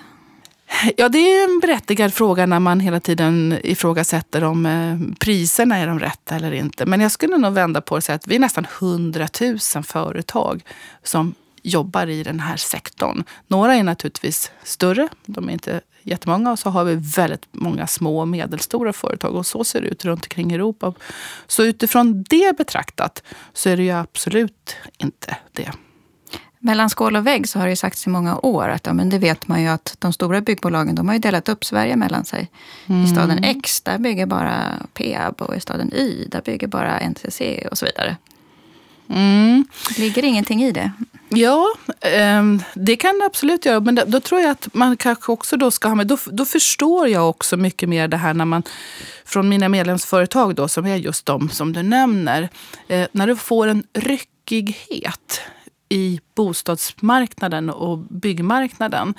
Ja, 0.97 1.09
det 1.09 1.19
är 1.19 1.45
en 1.45 1.61
berättigad 1.61 2.15
fråga 2.15 2.47
när 2.47 2.61
man 2.61 2.81
hela 2.81 3.01
tiden 3.01 3.59
ifrågasätter 3.63 4.45
om 4.45 4.67
eh, 4.67 5.17
priserna 5.21 5.77
är 5.77 5.87
de 5.87 5.99
rätta 5.99 6.37
eller 6.37 6.53
inte. 6.53 6.87
Men 6.87 7.01
jag 7.01 7.11
skulle 7.11 7.37
nog 7.37 7.53
vända 7.53 7.81
på 7.81 7.95
det 7.95 7.97
och 7.97 8.05
säga 8.05 8.17
att 8.17 8.27
vi 8.27 8.35
är 8.35 8.39
nästan 8.39 8.67
100 8.81 9.29
000 9.41 9.85
företag 9.85 10.65
som 11.03 11.35
jobbar 11.63 12.07
i 12.07 12.23
den 12.23 12.41
här 12.41 12.57
sektorn. 12.57 13.25
Några 13.47 13.75
är 13.75 13.83
naturligtvis 13.83 14.51
större, 14.63 15.09
de 15.27 15.49
är 15.49 15.53
inte 15.53 15.81
jättemånga. 16.03 16.53
Och 16.53 16.59
så 16.59 16.71
har 16.71 16.85
vi 16.85 16.95
väldigt 16.95 17.49
många 17.53 17.87
små 17.87 18.21
och 18.21 18.29
medelstora 18.29 18.93
företag. 18.93 19.35
Och 19.35 19.47
så 19.47 19.65
ser 19.65 19.81
det 19.81 19.89
ut 19.89 20.05
runt 20.05 20.25
omkring 20.25 20.53
Europa. 20.53 20.95
Så 21.47 21.65
utifrån 21.65 22.23
det 22.23 22.57
betraktat 22.57 23.23
så 23.53 23.69
är 23.69 23.77
det 23.77 23.83
ju 23.83 23.91
absolut 23.91 24.77
inte 24.99 25.37
det. 25.53 25.73
Mellan 26.59 26.91
skål 26.91 27.17
och 27.17 27.27
vägg 27.27 27.49
så 27.49 27.59
har 27.59 27.69
det 27.69 27.77
sagts 27.77 28.07
i 28.07 28.11
många 28.11 28.39
år 28.39 28.69
att 28.69 28.87
ja, 28.87 28.93
men 28.93 29.11
det 29.11 29.19
vet 29.19 29.49
man 29.49 29.63
ju 29.63 29.69
att 29.69 29.97
de 29.99 30.13
stora 30.13 30.41
byggbolagen 30.41 30.95
de 30.95 31.09
har 31.09 31.15
ju 31.15 31.21
delat 31.21 31.49
upp 31.49 31.65
Sverige 31.65 31.97
mellan 31.97 32.25
sig. 32.25 32.51
Mm. 32.87 33.05
I 33.05 33.09
staden 33.09 33.45
X 33.45 33.81
där 33.81 33.99
bygger 33.99 34.27
bara 34.27 34.73
Peab 34.95 35.43
och 35.43 35.57
i 35.57 35.61
staden 35.61 35.95
Y 35.95 36.27
där 36.29 36.43
bygger 36.43 36.67
bara 36.67 37.01
NCC 37.01 37.41
och 37.71 37.79
så 37.79 37.87
vidare. 37.87 38.17
Mm. 39.11 39.65
Ligger 39.99 40.25
ingenting 40.25 40.63
i 40.63 40.73
det? 40.73 40.93
Ja, 41.29 41.67
ehm, 42.01 42.63
det 42.75 42.97
kan 42.97 43.19
det 43.19 43.27
absolut 43.27 43.65
göra. 43.65 43.81
Men 43.81 44.01
då 44.07 44.21
tror 44.21 44.41
jag 44.41 44.51
att 44.51 44.69
man 44.73 44.97
kanske 44.97 45.33
också 45.33 45.57
då 45.57 45.71
ska 45.71 45.89
ha 45.89 45.95
med... 45.95 46.07
Då, 46.07 46.19
då 46.25 46.45
förstår 46.45 47.09
jag 47.09 47.29
också 47.29 47.57
mycket 47.57 47.89
mer 47.89 48.09
det 48.09 48.17
här 48.17 48.35
när 48.35 48.45
man... 48.45 48.63
Från 49.25 49.49
mina 49.49 49.69
medlemsföretag 49.69 50.55
då, 50.55 50.69
som 50.69 50.87
är 50.87 50.97
just 50.97 51.27
de 51.27 51.51
som 51.51 51.73
du 51.73 51.83
nämner. 51.83 52.49
Eh, 52.89 53.07
när 53.13 53.27
du 53.27 53.37
får 53.37 53.67
en 53.67 53.83
ryckighet 53.93 55.41
i 55.89 56.21
bostadsmarknaden 56.35 57.71
och 57.71 57.99
byggmarknaden. 57.99 59.15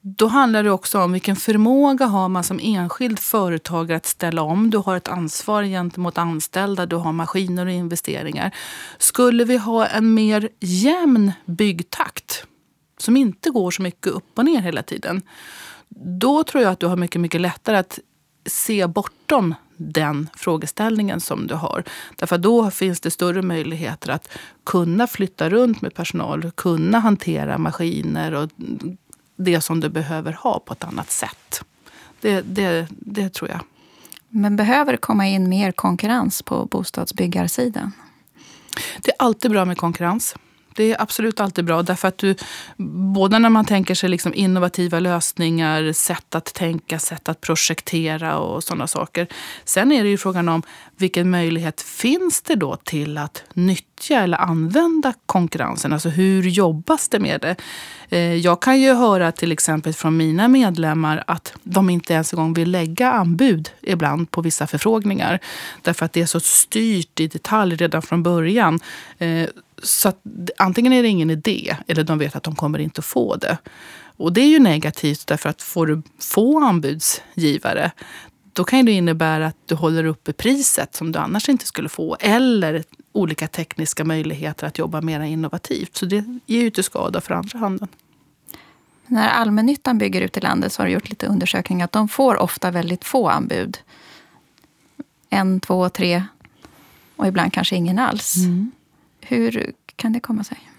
Då 0.00 0.26
handlar 0.26 0.62
det 0.62 0.70
också 0.70 1.00
om 1.00 1.12
vilken 1.12 1.36
förmåga 1.36 2.06
har 2.06 2.28
man 2.28 2.44
som 2.44 2.60
enskild 2.62 3.18
företagare 3.18 3.96
att 3.96 4.06
ställa 4.06 4.42
om. 4.42 4.70
Du 4.70 4.78
har 4.78 4.96
ett 4.96 5.08
ansvar 5.08 5.64
gentemot 5.64 6.18
anställda, 6.18 6.86
du 6.86 6.96
har 6.96 7.12
maskiner 7.12 7.66
och 7.66 7.72
investeringar. 7.72 8.54
Skulle 8.98 9.44
vi 9.44 9.56
ha 9.56 9.86
en 9.86 10.14
mer 10.14 10.48
jämn 10.60 11.32
byggtakt 11.44 12.46
som 12.98 13.16
inte 13.16 13.50
går 13.50 13.70
så 13.70 13.82
mycket 13.82 14.12
upp 14.12 14.38
och 14.38 14.44
ner 14.44 14.60
hela 14.60 14.82
tiden. 14.82 15.22
Då 16.20 16.44
tror 16.44 16.62
jag 16.62 16.72
att 16.72 16.80
du 16.80 16.86
har 16.86 16.96
mycket, 16.96 17.20
mycket 17.20 17.40
lättare 17.40 17.76
att 17.76 17.98
se 18.46 18.86
bortom 18.86 19.54
den 19.76 20.28
frågeställningen 20.36 21.20
som 21.20 21.46
du 21.46 21.54
har. 21.54 21.84
Därför 22.16 22.38
då 22.38 22.70
finns 22.70 23.00
det 23.00 23.10
större 23.10 23.42
möjligheter 23.42 24.10
att 24.10 24.28
kunna 24.64 25.06
flytta 25.06 25.50
runt 25.50 25.80
med 25.80 25.94
personal, 25.94 26.50
kunna 26.50 26.98
hantera 26.98 27.58
maskiner 27.58 28.34
och 28.34 28.50
det 29.36 29.60
som 29.60 29.80
du 29.80 29.88
behöver 29.88 30.32
ha 30.32 30.60
på 30.60 30.72
ett 30.72 30.84
annat 30.84 31.10
sätt. 31.10 31.64
Det, 32.20 32.40
det, 32.40 32.86
det 32.90 33.28
tror 33.28 33.50
jag. 33.50 33.60
Men 34.28 34.56
behöver 34.56 34.92
det 34.92 34.98
komma 34.98 35.26
in 35.26 35.48
mer 35.48 35.72
konkurrens 35.72 36.42
på 36.42 36.66
bostadsbyggarsidan? 36.66 37.92
Det 39.02 39.10
är 39.10 39.16
alltid 39.18 39.50
bra 39.50 39.64
med 39.64 39.78
konkurrens. 39.78 40.34
Det 40.76 40.92
är 40.92 41.02
absolut 41.02 41.40
alltid 41.40 41.64
bra. 41.64 41.82
Därför 41.82 42.08
att 42.08 42.18
du, 42.18 42.34
både 43.14 43.38
när 43.38 43.50
man 43.50 43.64
tänker 43.64 43.94
sig 43.94 44.08
liksom 44.08 44.34
innovativa 44.34 45.00
lösningar, 45.00 45.92
sätt 45.92 46.34
att 46.34 46.54
tänka, 46.54 46.98
sätt 46.98 47.28
att 47.28 47.40
projektera 47.40 48.38
och 48.38 48.64
sådana 48.64 48.86
saker. 48.86 49.26
Sen 49.64 49.92
är 49.92 50.04
det 50.04 50.10
ju 50.10 50.18
frågan 50.18 50.48
om 50.48 50.62
vilken 50.96 51.30
möjlighet 51.30 51.80
finns 51.80 52.42
det 52.42 52.54
då 52.54 52.76
till 52.76 53.18
att 53.18 53.42
nyttja 53.54 54.20
eller 54.20 54.38
använda 54.38 55.14
konkurrensen? 55.26 55.92
Alltså 55.92 56.08
hur 56.08 56.42
jobbas 56.42 57.08
det 57.08 57.18
med 57.18 57.40
det? 57.40 57.56
Eh, 58.08 58.34
jag 58.34 58.62
kan 58.62 58.80
ju 58.80 58.94
höra 58.94 59.32
till 59.32 59.52
exempel 59.52 59.92
från 59.92 60.16
mina 60.16 60.48
medlemmar 60.48 61.24
att 61.26 61.54
de 61.62 61.90
inte 61.90 62.12
ens 62.12 62.32
en 62.32 62.36
gång 62.36 62.54
vill 62.54 62.70
lägga 62.70 63.12
anbud 63.12 63.70
ibland 63.82 64.30
på 64.30 64.40
vissa 64.40 64.66
förfrågningar. 64.66 65.38
Därför 65.82 66.06
att 66.06 66.12
det 66.12 66.22
är 66.22 66.26
så 66.26 66.40
styrt 66.40 67.20
i 67.20 67.26
detalj 67.26 67.76
redan 67.76 68.02
från 68.02 68.22
början. 68.22 68.80
Eh, 69.18 69.48
så 69.82 70.08
att, 70.08 70.20
antingen 70.58 70.92
är 70.92 71.02
det 71.02 71.08
ingen 71.08 71.30
idé 71.30 71.76
eller 71.86 72.04
de 72.04 72.18
vet 72.18 72.36
att 72.36 72.42
de 72.42 72.56
kommer 72.56 72.78
inte 72.78 73.02
få 73.02 73.36
det. 73.36 73.58
Och 74.16 74.32
det 74.32 74.40
är 74.40 74.48
ju 74.48 74.58
negativt 74.58 75.26
därför 75.26 75.48
att 75.48 75.62
får 75.62 75.86
du 75.86 76.02
få 76.18 76.64
anbudsgivare 76.64 77.92
då 78.56 78.64
kan 78.64 78.84
det 78.84 78.92
innebära 78.92 79.46
att 79.46 79.56
du 79.66 79.74
håller 79.74 80.04
uppe 80.04 80.32
priset 80.32 80.94
som 80.94 81.12
du 81.12 81.18
annars 81.18 81.48
inte 81.48 81.66
skulle 81.66 81.88
få. 81.88 82.16
Eller 82.20 82.84
olika 83.12 83.48
tekniska 83.48 84.04
möjligheter 84.04 84.66
att 84.66 84.78
jobba 84.78 85.00
mer 85.00 85.20
innovativt. 85.20 85.96
Så 85.96 86.06
det 86.06 86.24
ger 86.46 86.62
ju 86.62 86.70
till 86.70 86.84
skada 86.84 87.20
för 87.20 87.34
andra 87.34 87.58
handen. 87.58 87.88
När 89.06 89.28
allmännyttan 89.28 89.98
bygger 89.98 90.20
ut 90.20 90.36
i 90.36 90.40
landet 90.40 90.72
så 90.72 90.82
har 90.82 90.86
du 90.86 90.92
gjort 90.92 91.08
lite 91.08 91.26
undersökningar 91.26 91.84
att 91.84 91.92
de 91.92 92.08
får 92.08 92.36
ofta 92.36 92.70
väldigt 92.70 93.04
få 93.04 93.28
anbud. 93.28 93.78
En, 95.30 95.60
två, 95.60 95.88
tre 95.88 96.22
och 97.16 97.26
ibland 97.26 97.52
kanske 97.52 97.76
ingen 97.76 97.98
alls. 97.98 98.36
Mm. 98.36 98.70
Hur 99.28 99.72
kan 99.96 100.12
det 100.12 100.20
komma 100.20 100.44
sig? 100.44 100.70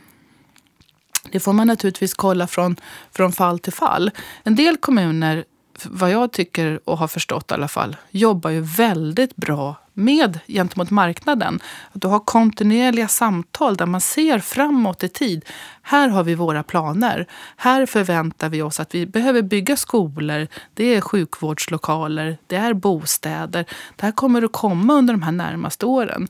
Det 1.32 1.40
får 1.40 1.54
man 1.54 1.68
naturligtvis 1.68 2.14
kolla 2.14 2.48
från, 2.48 2.76
från 3.12 3.32
fall 3.32 3.60
till 3.60 3.74
fall. 3.74 4.12
En 4.44 4.56
del 4.56 4.78
kommuner, 4.78 5.46
vad 5.86 6.12
jag 6.12 6.32
tycker 6.32 6.80
och 6.86 6.98
har 6.98 7.08
förstått 7.08 7.52
i 7.52 7.54
alla 7.54 7.68
fall, 7.68 7.98
jobbar 8.12 8.50
ju 8.50 8.62
väldigt 8.62 9.36
bra 9.36 9.76
med 9.94 10.40
gentemot 10.48 10.90
marknaden. 10.90 11.60
Att 11.92 12.02
du 12.02 12.08
har 12.08 12.20
kontinuerliga 12.20 13.08
samtal 13.08 13.78
där 13.78 13.86
man 13.86 14.02
ser 14.02 14.40
framåt 14.40 15.04
i 15.04 15.10
tid. 15.10 15.46
Här 15.82 16.10
har 16.10 16.24
vi 16.24 16.36
våra 16.36 16.64
planer. 16.64 17.28
Här 17.56 17.86
förväntar 17.86 18.50
vi 18.50 18.62
oss 18.62 18.80
att 18.80 18.96
vi 18.96 19.06
behöver 19.06 19.42
bygga 19.42 19.78
skolor. 19.78 20.48
Det 20.74 20.96
är 20.96 21.02
sjukvårdslokaler. 21.02 22.38
Det 22.48 22.56
är 22.56 22.74
bostäder. 22.74 23.66
Det 23.96 24.06
här 24.06 24.12
kommer 24.12 24.42
att 24.42 24.52
komma 24.52 24.94
under 24.94 25.14
de 25.14 25.24
här 25.24 25.32
närmaste 25.32 25.86
åren. 25.86 26.28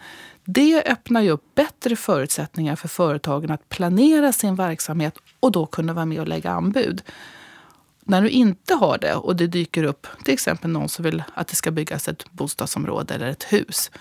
Det 0.50 0.84
öppnar 0.86 1.22
ju 1.22 1.30
upp 1.30 1.56
bättre 1.56 1.96
förutsättningar 1.96 2.76
för 2.76 2.88
företagen 2.88 3.52
att 3.52 3.70
planera 3.70 4.32
sin 4.32 4.56
verksamhet 4.56 5.18
och 5.40 5.52
då 5.52 5.66
kunna 5.66 5.94
vara 5.94 6.06
med 6.06 6.20
och 6.20 6.28
lägga 6.28 6.52
anbud. 6.52 7.02
När 8.06 8.22
du 8.22 8.30
inte 8.30 8.74
har 8.74 8.98
det 8.98 9.16
och 9.16 9.36
det 9.36 9.48
dyker 9.48 9.84
upp 9.84 10.08
till 10.24 10.34
exempel 10.34 10.72
någon 10.72 10.90
som 10.90 11.04
vill 11.04 11.24
att 11.34 11.48
det 11.48 11.56
ska 11.56 11.72
byggas 11.72 12.08
ett 12.08 12.32
bostadsområde 12.32 13.14
eller 13.14 13.28
ett 13.28 13.44
hus. 13.44 13.92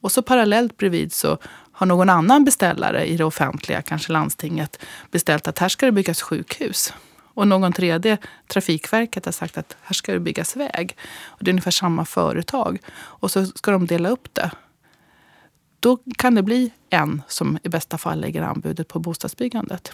Och 0.00 0.12
så 0.12 0.22
parallellt 0.22 0.76
bredvid 0.76 1.12
så 1.12 1.38
har 1.72 1.86
någon 1.86 2.10
annan 2.10 2.44
beställare 2.44 3.06
i 3.06 3.16
det 3.16 3.24
offentliga, 3.24 3.82
kanske 3.82 4.12
landstinget, 4.12 4.84
beställt 5.10 5.48
att 5.48 5.58
här 5.58 5.68
ska 5.68 5.86
det 5.86 5.92
byggas 5.92 6.22
sjukhus. 6.22 6.92
Och 7.34 7.48
någon 7.48 7.72
tredje, 7.72 8.18
Trafikverket, 8.48 9.24
har 9.24 9.32
sagt 9.32 9.58
att 9.58 9.76
här 9.82 9.94
ska 9.94 10.12
det 10.12 10.20
byggas 10.20 10.56
väg. 10.56 10.96
Och 11.24 11.44
det 11.44 11.48
är 11.48 11.52
ungefär 11.52 11.70
samma 11.70 12.04
företag. 12.04 12.78
Och 12.94 13.30
så 13.30 13.46
ska 13.46 13.70
de 13.70 13.86
dela 13.86 14.08
upp 14.08 14.28
det. 14.34 14.50
Då 15.82 15.98
kan 16.18 16.34
det 16.34 16.42
bli 16.42 16.70
en 16.90 17.22
som 17.28 17.58
i 17.62 17.68
bästa 17.68 17.98
fall 17.98 18.20
lägger 18.20 18.42
anbudet 18.42 18.88
på 18.88 18.98
bostadsbyggandet. 18.98 19.92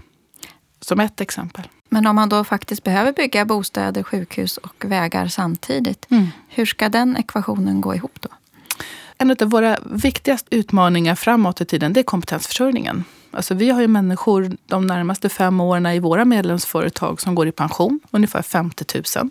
Som 0.80 1.00
ett 1.00 1.20
exempel. 1.20 1.68
Men 1.88 2.06
om 2.06 2.16
man 2.16 2.28
då 2.28 2.44
faktiskt 2.44 2.84
behöver 2.84 3.12
bygga 3.12 3.44
bostäder, 3.44 4.02
sjukhus 4.02 4.56
och 4.56 4.84
vägar 4.84 5.28
samtidigt. 5.28 6.06
Mm. 6.10 6.26
Hur 6.48 6.66
ska 6.66 6.88
den 6.88 7.16
ekvationen 7.16 7.80
gå 7.80 7.94
ihop 7.94 8.18
då? 8.20 8.28
En 9.18 9.30
av 9.30 9.50
våra 9.50 9.78
viktigaste 9.84 10.56
utmaningar 10.56 11.14
framåt 11.14 11.60
i 11.60 11.64
tiden 11.64 11.92
det 11.92 12.00
är 12.00 12.04
kompetensförsörjningen. 12.04 13.04
Alltså 13.30 13.54
vi 13.54 13.70
har 13.70 13.80
ju 13.80 13.88
människor 13.88 14.56
de 14.66 14.86
närmaste 14.86 15.28
fem 15.28 15.60
åren 15.60 15.86
i 15.86 15.98
våra 15.98 16.24
medlemsföretag 16.24 17.20
som 17.20 17.34
går 17.34 17.48
i 17.48 17.52
pension, 17.52 18.00
ungefär 18.10 18.42
50 18.42 18.84
000 19.18 19.30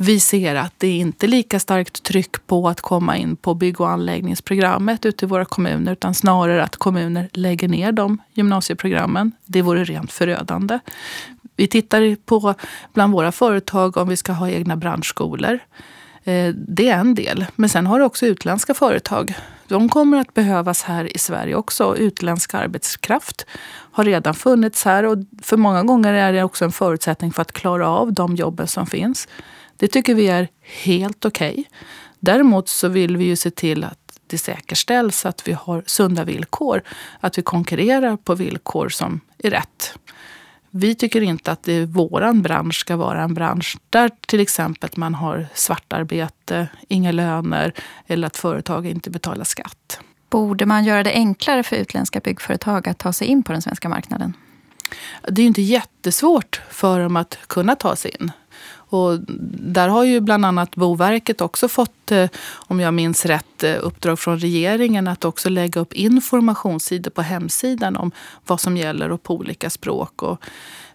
vi 0.00 0.20
ser 0.20 0.54
att 0.54 0.72
det 0.78 0.86
är 0.86 0.98
inte 0.98 1.26
lika 1.26 1.60
starkt 1.60 2.02
tryck 2.02 2.46
på 2.46 2.68
att 2.68 2.80
komma 2.80 3.16
in 3.16 3.36
på 3.36 3.54
bygg 3.54 3.80
och 3.80 3.90
anläggningsprogrammet 3.90 5.06
ute 5.06 5.24
i 5.24 5.28
våra 5.28 5.44
kommuner 5.44 5.92
utan 5.92 6.14
snarare 6.14 6.62
att 6.62 6.76
kommuner 6.76 7.28
lägger 7.32 7.68
ner 7.68 7.92
de 7.92 8.18
gymnasieprogrammen. 8.32 9.32
Det 9.44 9.62
vore 9.62 9.84
rent 9.84 10.12
förödande. 10.12 10.78
Vi 11.56 11.66
tittar 11.66 12.16
på 12.16 12.54
bland 12.94 13.12
våra 13.12 13.32
företag 13.32 13.96
om 13.96 14.08
vi 14.08 14.16
ska 14.16 14.32
ha 14.32 14.50
egna 14.50 14.76
branschskolor. 14.76 15.58
Eh, 16.24 16.54
det 16.54 16.88
är 16.88 16.98
en 16.98 17.14
del. 17.14 17.46
Men 17.56 17.68
sen 17.68 17.86
har 17.86 17.98
du 17.98 18.04
också 18.04 18.26
utländska 18.26 18.74
företag. 18.74 19.34
De 19.68 19.88
kommer 19.88 20.18
att 20.18 20.34
behövas 20.34 20.82
här 20.82 21.16
i 21.16 21.18
Sverige 21.18 21.54
också. 21.54 21.96
Utländsk 21.96 22.54
arbetskraft 22.54 23.46
har 23.92 24.04
redan 24.04 24.34
funnits 24.34 24.84
här 24.84 25.04
och 25.04 25.18
för 25.42 25.56
många 25.56 25.82
gånger 25.82 26.12
är 26.12 26.32
det 26.32 26.42
också 26.42 26.64
en 26.64 26.72
förutsättning 26.72 27.32
för 27.32 27.42
att 27.42 27.52
klara 27.52 27.88
av 27.88 28.12
de 28.12 28.36
jobben 28.36 28.66
som 28.66 28.86
finns. 28.86 29.28
Det 29.78 29.88
tycker 29.88 30.14
vi 30.14 30.28
är 30.28 30.48
helt 30.62 31.24
okej. 31.24 31.50
Okay. 31.50 31.64
Däremot 32.20 32.68
så 32.68 32.88
vill 32.88 33.16
vi 33.16 33.24
ju 33.24 33.36
se 33.36 33.50
till 33.50 33.84
att 33.84 34.20
det 34.26 34.38
säkerställs 34.38 35.26
att 35.26 35.48
vi 35.48 35.52
har 35.52 35.82
sunda 35.86 36.24
villkor. 36.24 36.82
Att 37.20 37.38
vi 37.38 37.42
konkurrerar 37.42 38.16
på 38.16 38.34
villkor 38.34 38.88
som 38.88 39.20
är 39.38 39.50
rätt. 39.50 39.94
Vi 40.70 40.94
tycker 40.94 41.20
inte 41.20 41.52
att 41.52 41.62
det, 41.62 41.84
våran 41.84 42.42
bransch 42.42 42.80
ska 42.80 42.96
vara 42.96 43.22
en 43.22 43.34
bransch 43.34 43.76
där 43.90 44.10
till 44.26 44.40
exempel 44.40 44.90
man 44.96 45.14
har 45.14 45.46
svartarbete, 45.54 46.68
inga 46.88 47.12
löner 47.12 47.72
eller 48.06 48.26
att 48.26 48.36
företag 48.36 48.86
inte 48.86 49.10
betalar 49.10 49.44
skatt. 49.44 50.00
Borde 50.30 50.66
man 50.66 50.84
göra 50.84 51.02
det 51.02 51.12
enklare 51.12 51.62
för 51.62 51.76
utländska 51.76 52.20
byggföretag 52.20 52.88
att 52.88 52.98
ta 52.98 53.12
sig 53.12 53.26
in 53.26 53.42
på 53.42 53.52
den 53.52 53.62
svenska 53.62 53.88
marknaden? 53.88 54.36
Det 55.28 55.40
är 55.40 55.42
ju 55.42 55.48
inte 55.48 55.62
jättesvårt 55.62 56.60
för 56.70 57.00
dem 57.00 57.16
att 57.16 57.38
kunna 57.46 57.74
ta 57.74 57.96
sig 57.96 58.10
in. 58.20 58.32
Och 58.88 59.18
där 59.60 59.88
har 59.88 60.04
ju 60.04 60.20
bland 60.20 60.44
annat 60.44 60.76
Boverket 60.76 61.40
också 61.40 61.68
fått, 61.68 62.12
eh, 62.12 62.28
om 62.54 62.80
jag 62.80 62.94
minns 62.94 63.26
rätt, 63.26 63.64
eh, 63.64 63.76
uppdrag 63.80 64.18
från 64.18 64.38
regeringen 64.38 65.08
att 65.08 65.24
också 65.24 65.48
lägga 65.48 65.80
upp 65.80 65.92
informationssidor 65.92 67.10
på 67.10 67.22
hemsidan 67.22 67.96
om 67.96 68.10
vad 68.46 68.60
som 68.60 68.76
gäller 68.76 69.12
och 69.12 69.22
på 69.22 69.34
olika 69.34 69.70
språk. 69.70 70.22
Och 70.22 70.42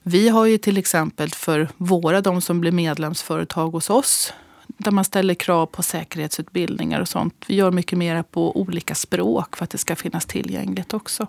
vi 0.04 0.30
har 0.30 0.46
ju 0.46 0.58
till 0.58 0.78
exempel 0.78 1.30
för 1.30 1.70
våra, 1.78 2.22
de 2.22 2.42
som 2.42 2.62
blir 2.62 2.72
medlemsföretag 2.72 3.70
hos 3.72 3.90
oss, 3.90 4.34
där 4.68 4.92
man 4.92 5.06
ställer 5.06 5.34
krav 5.34 5.66
på 5.66 5.84
säkerhetsutbildningar 5.84 7.02
och 7.02 7.08
sånt. 7.08 7.46
Vi 7.48 7.56
gör 7.56 7.72
mycket 7.72 7.98
mer 7.98 8.24
på 8.24 8.62
olika 8.62 8.96
språk 8.96 9.58
för 9.58 9.64
att 9.64 9.70
det 9.70 9.78
ska 9.78 9.96
finnas 9.96 10.26
tillgängligt 10.26 10.94
också. 10.94 11.28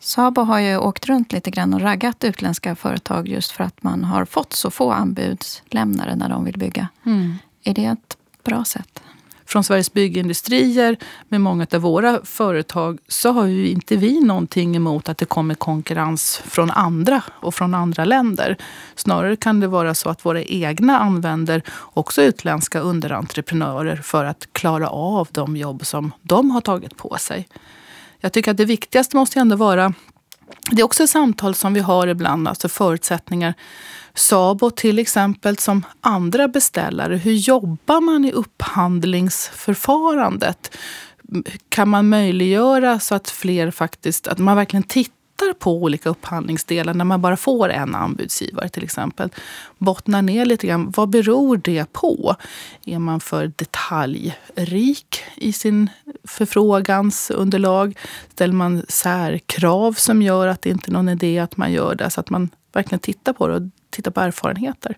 Sabo 0.00 0.42
har 0.42 0.58
ju 0.58 0.76
åkt 0.76 1.06
runt 1.06 1.32
lite 1.32 1.50
grann 1.50 1.74
och 1.74 1.80
raggat 1.80 2.24
utländska 2.24 2.76
företag 2.76 3.28
just 3.28 3.50
för 3.50 3.64
att 3.64 3.82
man 3.82 4.04
har 4.04 4.24
fått 4.24 4.52
så 4.52 4.70
få 4.70 4.92
anbudslämnare 4.92 6.16
när 6.16 6.28
de 6.28 6.44
vill 6.44 6.58
bygga. 6.58 6.88
Mm. 7.06 7.34
Är 7.64 7.74
det 7.74 7.84
ett 7.84 8.16
bra 8.44 8.64
sätt? 8.64 9.02
Från 9.46 9.64
Sveriges 9.64 9.92
byggindustrier 9.92 10.96
med 11.28 11.40
många 11.40 11.66
av 11.72 11.80
våra 11.80 12.20
företag 12.24 12.98
så 13.08 13.32
har 13.32 13.46
ju 13.46 13.68
inte 13.68 13.96
vi 13.96 14.20
någonting 14.20 14.76
emot 14.76 15.08
att 15.08 15.18
det 15.18 15.24
kommer 15.24 15.54
konkurrens 15.54 16.42
från 16.44 16.70
andra 16.70 17.22
och 17.30 17.54
från 17.54 17.74
andra 17.74 18.04
länder. 18.04 18.56
Snarare 18.94 19.36
kan 19.36 19.60
det 19.60 19.66
vara 19.66 19.94
så 19.94 20.08
att 20.08 20.24
våra 20.24 20.42
egna 20.42 20.98
använder 20.98 21.62
också 21.80 22.22
utländska 22.22 22.80
underentreprenörer 22.80 23.96
för 23.96 24.24
att 24.24 24.48
klara 24.52 24.88
av 24.88 25.28
de 25.30 25.56
jobb 25.56 25.86
som 25.86 26.12
de 26.22 26.50
har 26.50 26.60
tagit 26.60 26.96
på 26.96 27.16
sig. 27.18 27.48
Jag 28.20 28.32
tycker 28.32 28.50
att 28.50 28.56
det 28.56 28.64
viktigaste 28.64 29.16
måste 29.16 29.40
ändå 29.40 29.56
vara 29.56 29.94
det 30.70 30.82
är 30.82 30.84
också 30.84 31.02
ett 31.02 31.10
samtal 31.10 31.54
som 31.54 31.74
vi 31.74 31.80
har 31.80 32.06
ibland, 32.06 32.48
alltså 32.48 32.68
förutsättningar. 32.68 33.54
Sabo 34.14 34.70
till 34.70 34.98
exempel 34.98 35.58
som 35.58 35.86
andra 36.00 36.48
beställare. 36.48 37.16
Hur 37.16 37.32
jobbar 37.32 38.00
man 38.00 38.24
i 38.24 38.32
upphandlingsförfarandet? 38.32 40.76
Kan 41.68 41.88
man 41.88 42.08
möjliggöra 42.08 43.00
så 43.00 43.14
att 43.14 43.30
fler 43.30 43.70
faktiskt, 43.70 44.26
att 44.26 44.38
man 44.38 44.56
verkligen 44.56 44.82
tittar 44.82 45.19
tittar 45.40 45.52
på 45.54 45.82
olika 45.82 46.08
upphandlingsdelar 46.08 46.94
när 46.94 47.04
man 47.04 47.20
bara 47.20 47.36
får 47.36 47.68
en 47.68 47.94
anbudsgivare 47.94 48.68
till 48.68 48.84
exempel. 48.84 49.30
Bottnar 49.78 50.22
ner 50.22 50.44
lite 50.44 50.66
grann. 50.66 50.92
Vad 50.96 51.08
beror 51.08 51.56
det 51.56 51.92
på? 51.92 52.36
Är 52.84 52.98
man 52.98 53.20
för 53.20 53.52
detaljrik 53.56 55.22
i 55.36 55.52
sin 55.52 55.90
förfrågansunderlag? 56.24 57.98
Ställer 58.32 58.54
man 58.54 58.82
särkrav 58.88 59.92
som 59.92 60.22
gör 60.22 60.46
att 60.46 60.62
det 60.62 60.70
inte 60.70 60.90
är 60.90 60.92
någon 60.92 61.08
idé 61.08 61.38
att 61.38 61.56
man 61.56 61.72
gör 61.72 61.94
det? 61.94 62.10
Så 62.10 62.20
att 62.20 62.30
man 62.30 62.50
verkligen 62.72 63.00
tittar 63.00 63.32
på 63.32 63.48
det 63.48 63.54
och 63.54 63.62
tittar 63.90 64.10
på 64.10 64.20
erfarenheter. 64.20 64.96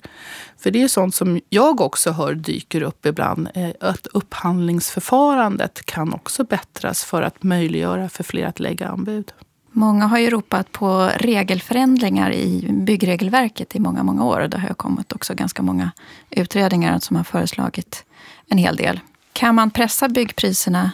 För 0.58 0.70
det 0.70 0.82
är 0.82 0.88
sånt 0.88 1.14
som 1.14 1.40
jag 1.48 1.80
också 1.80 2.10
hör 2.10 2.34
dyker 2.34 2.82
upp 2.82 3.06
ibland. 3.06 3.48
Eh, 3.54 3.70
att 3.80 4.06
upphandlingsförfarandet 4.06 5.86
kan 5.86 6.14
också 6.14 6.44
bättras 6.44 7.04
för 7.04 7.22
att 7.22 7.42
möjliggöra 7.42 8.08
för 8.08 8.24
fler 8.24 8.46
att 8.46 8.60
lägga 8.60 8.88
anbud. 8.88 9.32
Många 9.72 10.06
har 10.06 10.18
ju 10.18 10.30
ropat 10.30 10.72
på 10.72 11.10
regelförändringar 11.16 12.32
i 12.32 12.68
byggregelverket 12.70 13.76
i 13.76 13.80
många, 13.80 14.02
många 14.02 14.24
år. 14.24 14.40
Och 14.40 14.50
det 14.50 14.58
har 14.58 14.74
kommit 14.74 15.12
också 15.12 15.34
ganska 15.34 15.62
många 15.62 15.90
utredningar 16.30 16.98
som 16.98 17.16
har 17.16 17.24
föreslagit 17.24 18.04
en 18.48 18.58
hel 18.58 18.76
del. 18.76 19.00
Kan 19.32 19.54
man 19.54 19.70
pressa 19.70 20.08
byggpriserna 20.08 20.92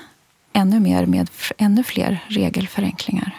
ännu 0.53 0.81
mer 0.81 1.07
med 1.07 1.31
ännu 1.59 1.85
fler 1.85 2.25
regelförenklingar? 2.29 3.37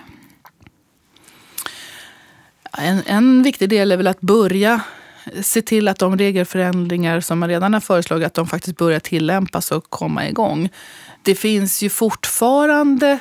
En, 2.77 3.01
en 3.05 3.43
viktig 3.43 3.69
del 3.69 3.91
är 3.91 3.97
väl 3.97 4.07
att 4.07 4.21
börja 4.21 4.81
se 5.41 5.61
till 5.61 5.87
att 5.87 5.99
de 5.99 6.17
regelförändringar 6.17 7.19
som 7.19 7.39
man 7.39 7.49
redan 7.49 7.73
har 7.73 7.81
föreslagit, 7.81 8.25
att 8.27 8.33
de 8.33 8.47
faktiskt 8.47 8.77
börjar 8.77 8.99
tillämpas 8.99 9.71
och 9.71 9.89
komma 9.89 10.27
igång. 10.27 10.69
Det 11.21 11.35
finns 11.35 11.81
ju 11.81 11.89
fortfarande 11.89 13.19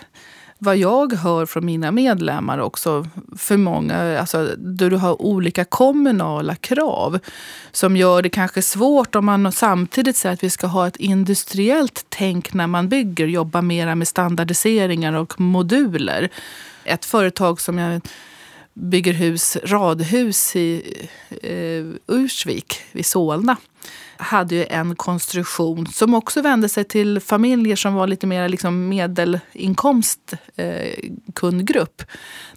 vad 0.59 0.77
jag 0.77 1.13
hör 1.13 1.47
från 1.47 1.67
mina 1.67 1.91
medlemmar 1.91 2.59
också, 2.59 3.07
för 3.37 3.57
många, 3.57 4.21
alltså, 4.21 4.55
då 4.57 4.89
du 4.89 4.97
har 4.97 5.23
olika 5.23 5.65
kommunala 5.65 6.55
krav 6.55 7.19
som 7.73 7.97
gör 7.97 8.23
det 8.23 8.31
kanske 8.31 8.63
svårt 8.63 9.15
om 9.15 9.27
man 9.27 9.53
samtidigt 9.53 10.17
säger 10.17 10.33
att 10.33 10.45
vi 10.45 10.51
ska 10.51 10.67
ha 10.67 10.87
ett 10.87 10.97
industriellt 10.97 12.07
tänk 12.09 12.55
när 12.55 12.67
man 12.67 12.89
bygger, 12.89 13.27
jobba 13.27 13.63
mera 13.63 13.95
med 13.95 14.09
standardiseringar 14.09 15.13
och 15.13 15.41
moduler. 15.41 16.29
Ett 16.85 17.05
företag 17.05 17.61
som 17.61 17.79
jag 17.79 18.01
bygger 18.81 19.13
hus, 19.13 19.57
radhus 19.65 20.57
i 20.57 20.83
eh, 21.43 22.15
Ursvik 22.17 22.81
vid 22.93 23.07
Solna 23.07 23.57
hade 24.17 24.55
ju 24.55 24.65
en 24.65 24.97
konstruktion 24.97 25.87
som 25.87 26.15
också 26.15 26.43
vände 26.43 26.69
sig 26.69 26.85
till 26.85 27.21
familjer 27.21 27.77
som 27.77 27.95
var 27.95 28.07
lite 28.07 28.27
mer 28.27 28.49
liksom 28.49 28.89
medelinkomst 28.89 30.35
eh, 30.57 30.95
kundgrupp. 31.35 32.03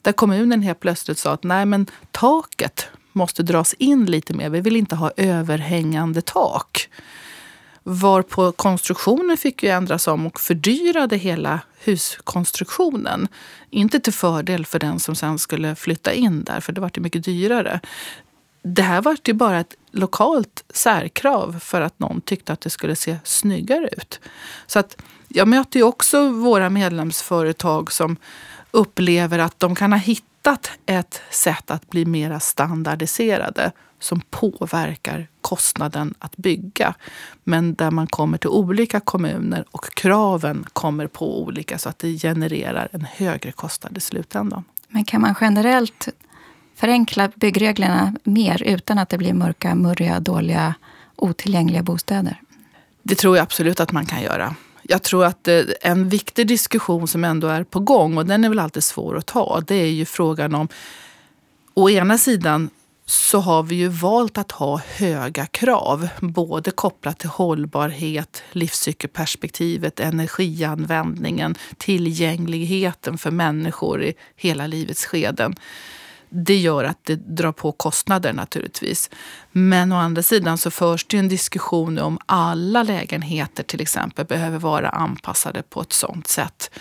Där 0.02 0.12
kommunen 0.12 0.62
helt 0.62 0.80
plötsligt 0.80 1.18
sa 1.18 1.32
att 1.32 1.44
nej 1.44 1.66
men 1.66 1.88
taket 2.12 2.88
måste 3.12 3.44
dras 3.44 3.74
in 3.74 4.06
lite 4.06 4.34
mer. 4.34 4.50
Vi 4.50 4.62
vill 4.62 4.76
inte 4.76 4.96
ha 4.96 5.12
överhängande 5.18 6.22
tak. 6.22 6.90
Varpå 7.84 8.52
konstruktionen 8.52 9.38
fick 9.38 9.64
ju 9.64 9.70
ändras 9.70 10.08
om 10.08 10.28
och 10.28 10.40
fördyrade 10.40 11.18
hela 11.18 11.60
huskonstruktionen. 11.84 13.28
Inte 13.70 14.00
till 14.00 14.14
fördel 14.14 14.66
för 14.66 14.80
den 14.80 15.00
som 15.00 15.16
sen 15.16 15.40
skulle 15.40 15.76
flytta 15.76 16.14
in 16.14 16.44
där, 16.44 16.60
för 16.60 16.74
det 16.74 16.82
var 16.82 16.92
mycket 17.00 17.24
dyrare 17.24 17.80
det 18.64 18.82
här 18.82 19.02
var 19.02 19.18
ju 19.24 19.34
bara 19.34 19.60
ett 19.60 19.76
lokalt 19.92 20.64
särkrav 20.70 21.60
för 21.60 21.82
att 21.82 22.00
någon 22.00 22.22
tyckte 22.22 22.54
att 22.54 22.62
det 22.62 22.70
skulle 22.70 22.96
se 22.96 23.18
snyggare 23.24 23.90
ut. 23.98 24.20
Så 24.68 24.80
att 24.80 25.02
jag 25.28 25.48
möter 25.48 25.80
ju 25.80 25.84
också 25.84 26.30
våra 26.30 26.70
medlemsföretag 26.70 27.92
som 27.92 28.18
upplever 28.72 29.40
att 29.40 29.60
de 29.60 29.76
kan 29.76 29.92
ha 29.92 30.00
hittat 30.00 30.72
ett 30.86 31.22
sätt 31.30 31.72
att 31.72 31.90
bli 31.90 32.06
mer 32.06 32.40
standardiserade 32.40 33.72
som 34.00 34.22
påverkar 34.30 35.28
kostnaden 35.42 36.14
att 36.20 36.38
bygga. 36.38 36.94
Men 37.44 37.74
där 37.74 37.92
man 37.92 38.08
kommer 38.08 38.38
till 38.38 38.50
olika 38.50 39.00
kommuner 39.00 39.66
och 39.72 39.94
kraven 39.94 40.66
kommer 40.74 41.08
på 41.08 41.44
olika 41.44 41.78
så 41.78 41.90
att 41.90 42.00
det 42.00 42.18
genererar 42.18 42.88
en 42.92 43.08
högre 43.12 43.52
kostnad 43.52 43.98
i 43.98 44.00
slutändan. 44.00 44.64
Men 44.88 45.06
kan 45.06 45.22
man 45.22 45.36
generellt 45.42 46.08
förenkla 46.76 47.32
byggreglerna 47.36 48.16
mer 48.24 48.64
utan 48.64 49.00
att 49.00 49.10
det 49.10 49.18
blir 49.18 49.34
mörka, 49.34 49.76
murriga, 49.76 50.20
dåliga, 50.20 50.74
otillgängliga 51.16 51.84
bostäder? 51.84 52.42
Det 53.04 53.16
tror 53.16 53.38
jag 53.38 53.44
absolut 53.44 53.80
att 53.80 53.92
man 53.92 54.06
kan 54.06 54.22
göra. 54.22 54.56
Jag 54.84 55.04
tror 55.04 55.26
att 55.26 55.48
eh, 55.48 55.62
en 55.82 56.10
viktig 56.10 56.48
diskussion 56.48 57.08
som 57.08 57.24
ändå 57.24 57.48
är 57.48 57.64
på 57.64 57.80
gång, 57.80 58.18
och 58.18 58.26
den 58.26 58.44
är 58.44 58.50
väl 58.50 58.60
alltid 58.60 58.84
svår 58.84 59.18
att 59.18 59.26
ta, 59.26 59.62
det 59.68 59.76
är 59.76 59.92
ju 59.92 60.06
frågan 60.06 60.56
om 60.56 60.68
Å 61.74 61.90
ena 61.90 62.18
sidan 62.18 62.70
så 63.06 63.40
har 63.40 63.64
vi 63.64 63.76
ju 63.76 63.88
valt 63.88 64.38
att 64.38 64.52
ha 64.52 64.82
höga 64.96 65.46
krav, 65.46 66.08
både 66.20 66.72
kopplat 66.72 67.20
till 67.20 67.30
hållbarhet, 67.30 68.44
livscykelperspektivet, 68.52 70.00
energianvändningen, 70.00 71.56
tillgängligheten 71.78 73.18
för 73.18 73.32
människor 73.32 74.04
i 74.04 74.14
hela 74.36 74.68
livets 74.68 75.06
skeden 75.06 75.56
det 76.34 76.56
gör 76.56 76.84
att 76.84 76.98
det 77.04 77.16
drar 77.16 77.52
på 77.52 77.72
kostnader 77.72 78.34
naturligtvis. 78.34 79.10
Men 79.52 79.92
å 79.92 79.96
andra 79.96 80.24
sidan 80.24 80.58
så 80.58 80.72
förs 80.72 81.06
det 81.06 81.18
en 81.18 81.28
diskussion 81.28 82.00
om 82.00 82.20
alla 82.26 82.84
lägenheter 82.84 83.64
till 83.64 83.82
exempel 83.82 84.26
behöver 84.26 84.60
vara 84.60 84.90
anpassade 84.90 85.64
på 85.64 85.82
ett 85.82 85.94
sådant 85.94 86.28
sätt. 86.28 86.72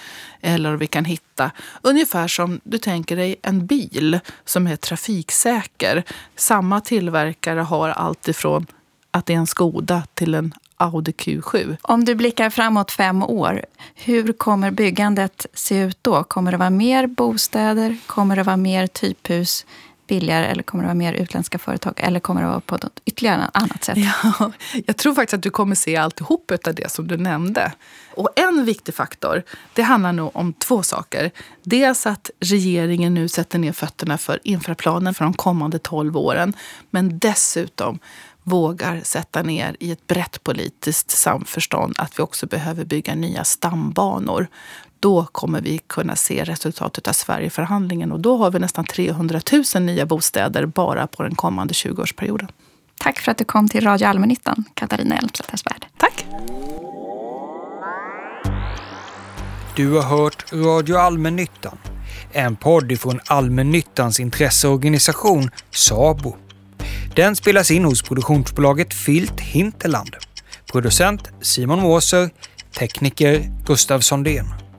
Eller 0.40 0.76
vi 0.76 0.86
kan 0.86 1.04
hitta, 1.04 1.50
ungefär 1.82 2.28
som 2.28 2.60
du 2.64 2.78
tänker 2.78 3.16
dig 3.16 3.36
en 3.42 3.66
bil 3.66 4.20
som 4.44 4.66
är 4.66 4.76
trafiksäker. 4.76 6.04
Samma 6.36 6.80
tillverkare 6.80 7.60
har 7.60 7.88
alltifrån 7.88 8.66
att 9.10 9.26
det 9.26 9.32
är 9.32 9.38
en 9.38 9.46
Skoda 9.46 10.02
till 10.14 10.34
en 10.34 10.52
Audi 10.80 11.12
Q7. 11.12 11.76
Om 11.82 12.04
du 12.04 12.14
blickar 12.14 12.50
framåt 12.50 12.90
fem 12.90 13.22
år, 13.22 13.64
hur 13.94 14.32
kommer 14.32 14.70
byggandet 14.70 15.46
se 15.54 15.78
ut 15.78 15.98
då? 16.02 16.24
Kommer 16.24 16.50
det 16.52 16.58
vara 16.58 16.70
mer 16.70 17.06
bostäder? 17.06 17.96
Kommer 18.06 18.36
det 18.36 18.42
vara 18.42 18.56
mer 18.56 18.86
typhus? 18.86 19.66
billigare 20.10 20.46
eller 20.46 20.62
kommer 20.62 20.84
det 20.84 20.86
vara 20.86 20.94
mer 20.94 21.12
utländska 21.12 21.58
företag 21.58 21.94
eller 21.96 22.20
kommer 22.20 22.40
det 22.40 22.46
vara 22.46 22.60
på 22.60 22.74
något 22.74 23.00
ytterligare 23.04 23.50
annat 23.54 23.84
sätt? 23.84 23.98
Ja, 23.98 24.52
jag 24.86 24.96
tror 24.96 25.14
faktiskt 25.14 25.34
att 25.34 25.42
du 25.42 25.50
kommer 25.50 25.74
se 25.74 25.96
alltihop 25.96 26.52
av 26.66 26.74
det 26.74 26.90
som 26.90 27.08
du 27.08 27.16
nämnde. 27.16 27.72
Och 28.14 28.28
en 28.36 28.64
viktig 28.64 28.94
faktor, 28.94 29.42
det 29.74 29.82
handlar 29.82 30.12
nog 30.12 30.36
om 30.36 30.52
två 30.52 30.82
saker. 30.82 31.30
Dels 31.62 32.06
att 32.06 32.30
regeringen 32.40 33.14
nu 33.14 33.28
sätter 33.28 33.58
ner 33.58 33.72
fötterna 33.72 34.18
för 34.18 34.40
infraplanen 34.44 35.14
för 35.14 35.24
de 35.24 35.34
kommande 35.34 35.78
12 35.78 36.16
åren. 36.16 36.52
Men 36.90 37.18
dessutom 37.18 37.98
vågar 38.50 39.00
sätta 39.04 39.42
ner 39.42 39.76
i 39.80 39.92
ett 39.92 40.06
brett 40.06 40.44
politiskt 40.44 41.10
samförstånd 41.10 41.94
att 41.98 42.18
vi 42.18 42.22
också 42.22 42.46
behöver 42.46 42.84
bygga 42.84 43.14
nya 43.14 43.44
stambanor. 43.44 44.46
Då 45.00 45.26
kommer 45.32 45.60
vi 45.60 45.78
kunna 45.78 46.16
se 46.16 46.44
resultatet 46.44 47.08
av 47.08 47.12
Sverigeförhandlingen 47.12 48.12
och 48.12 48.20
då 48.20 48.36
har 48.36 48.50
vi 48.50 48.58
nästan 48.58 48.84
300 48.84 49.40
000 49.74 49.82
nya 49.82 50.06
bostäder 50.06 50.66
bara 50.66 51.06
på 51.06 51.22
den 51.22 51.34
kommande 51.34 51.72
20-årsperioden. 51.72 52.48
Tack 52.98 53.18
för 53.18 53.30
att 53.30 53.38
du 53.38 53.44
kom 53.44 53.68
till 53.68 53.84
Radio 53.84 54.06
Allmännyttan, 54.06 54.64
Katarina 54.74 55.16
Elmsäter-Svärd. 55.16 55.86
Tack! 55.96 56.26
Du 59.76 59.92
har 59.92 60.02
hört 60.02 60.52
Radio 60.52 60.96
Allmännyttan, 60.96 61.78
en 62.32 62.56
podd 62.56 63.00
från 63.00 63.20
Allmännyttans 63.26 64.20
intresseorganisation 64.20 65.50
SABO. 65.70 66.36
Den 67.16 67.36
spelas 67.36 67.70
in 67.70 67.84
hos 67.84 68.02
produktionsbolaget 68.02 68.94
Filt 68.94 69.40
Hinterland. 69.40 70.16
Producent 70.72 71.30
Simon 71.42 71.80
Måser, 71.80 72.28
tekniker 72.72 73.40
Gustav 73.66 74.00
Sondén. 74.02 74.69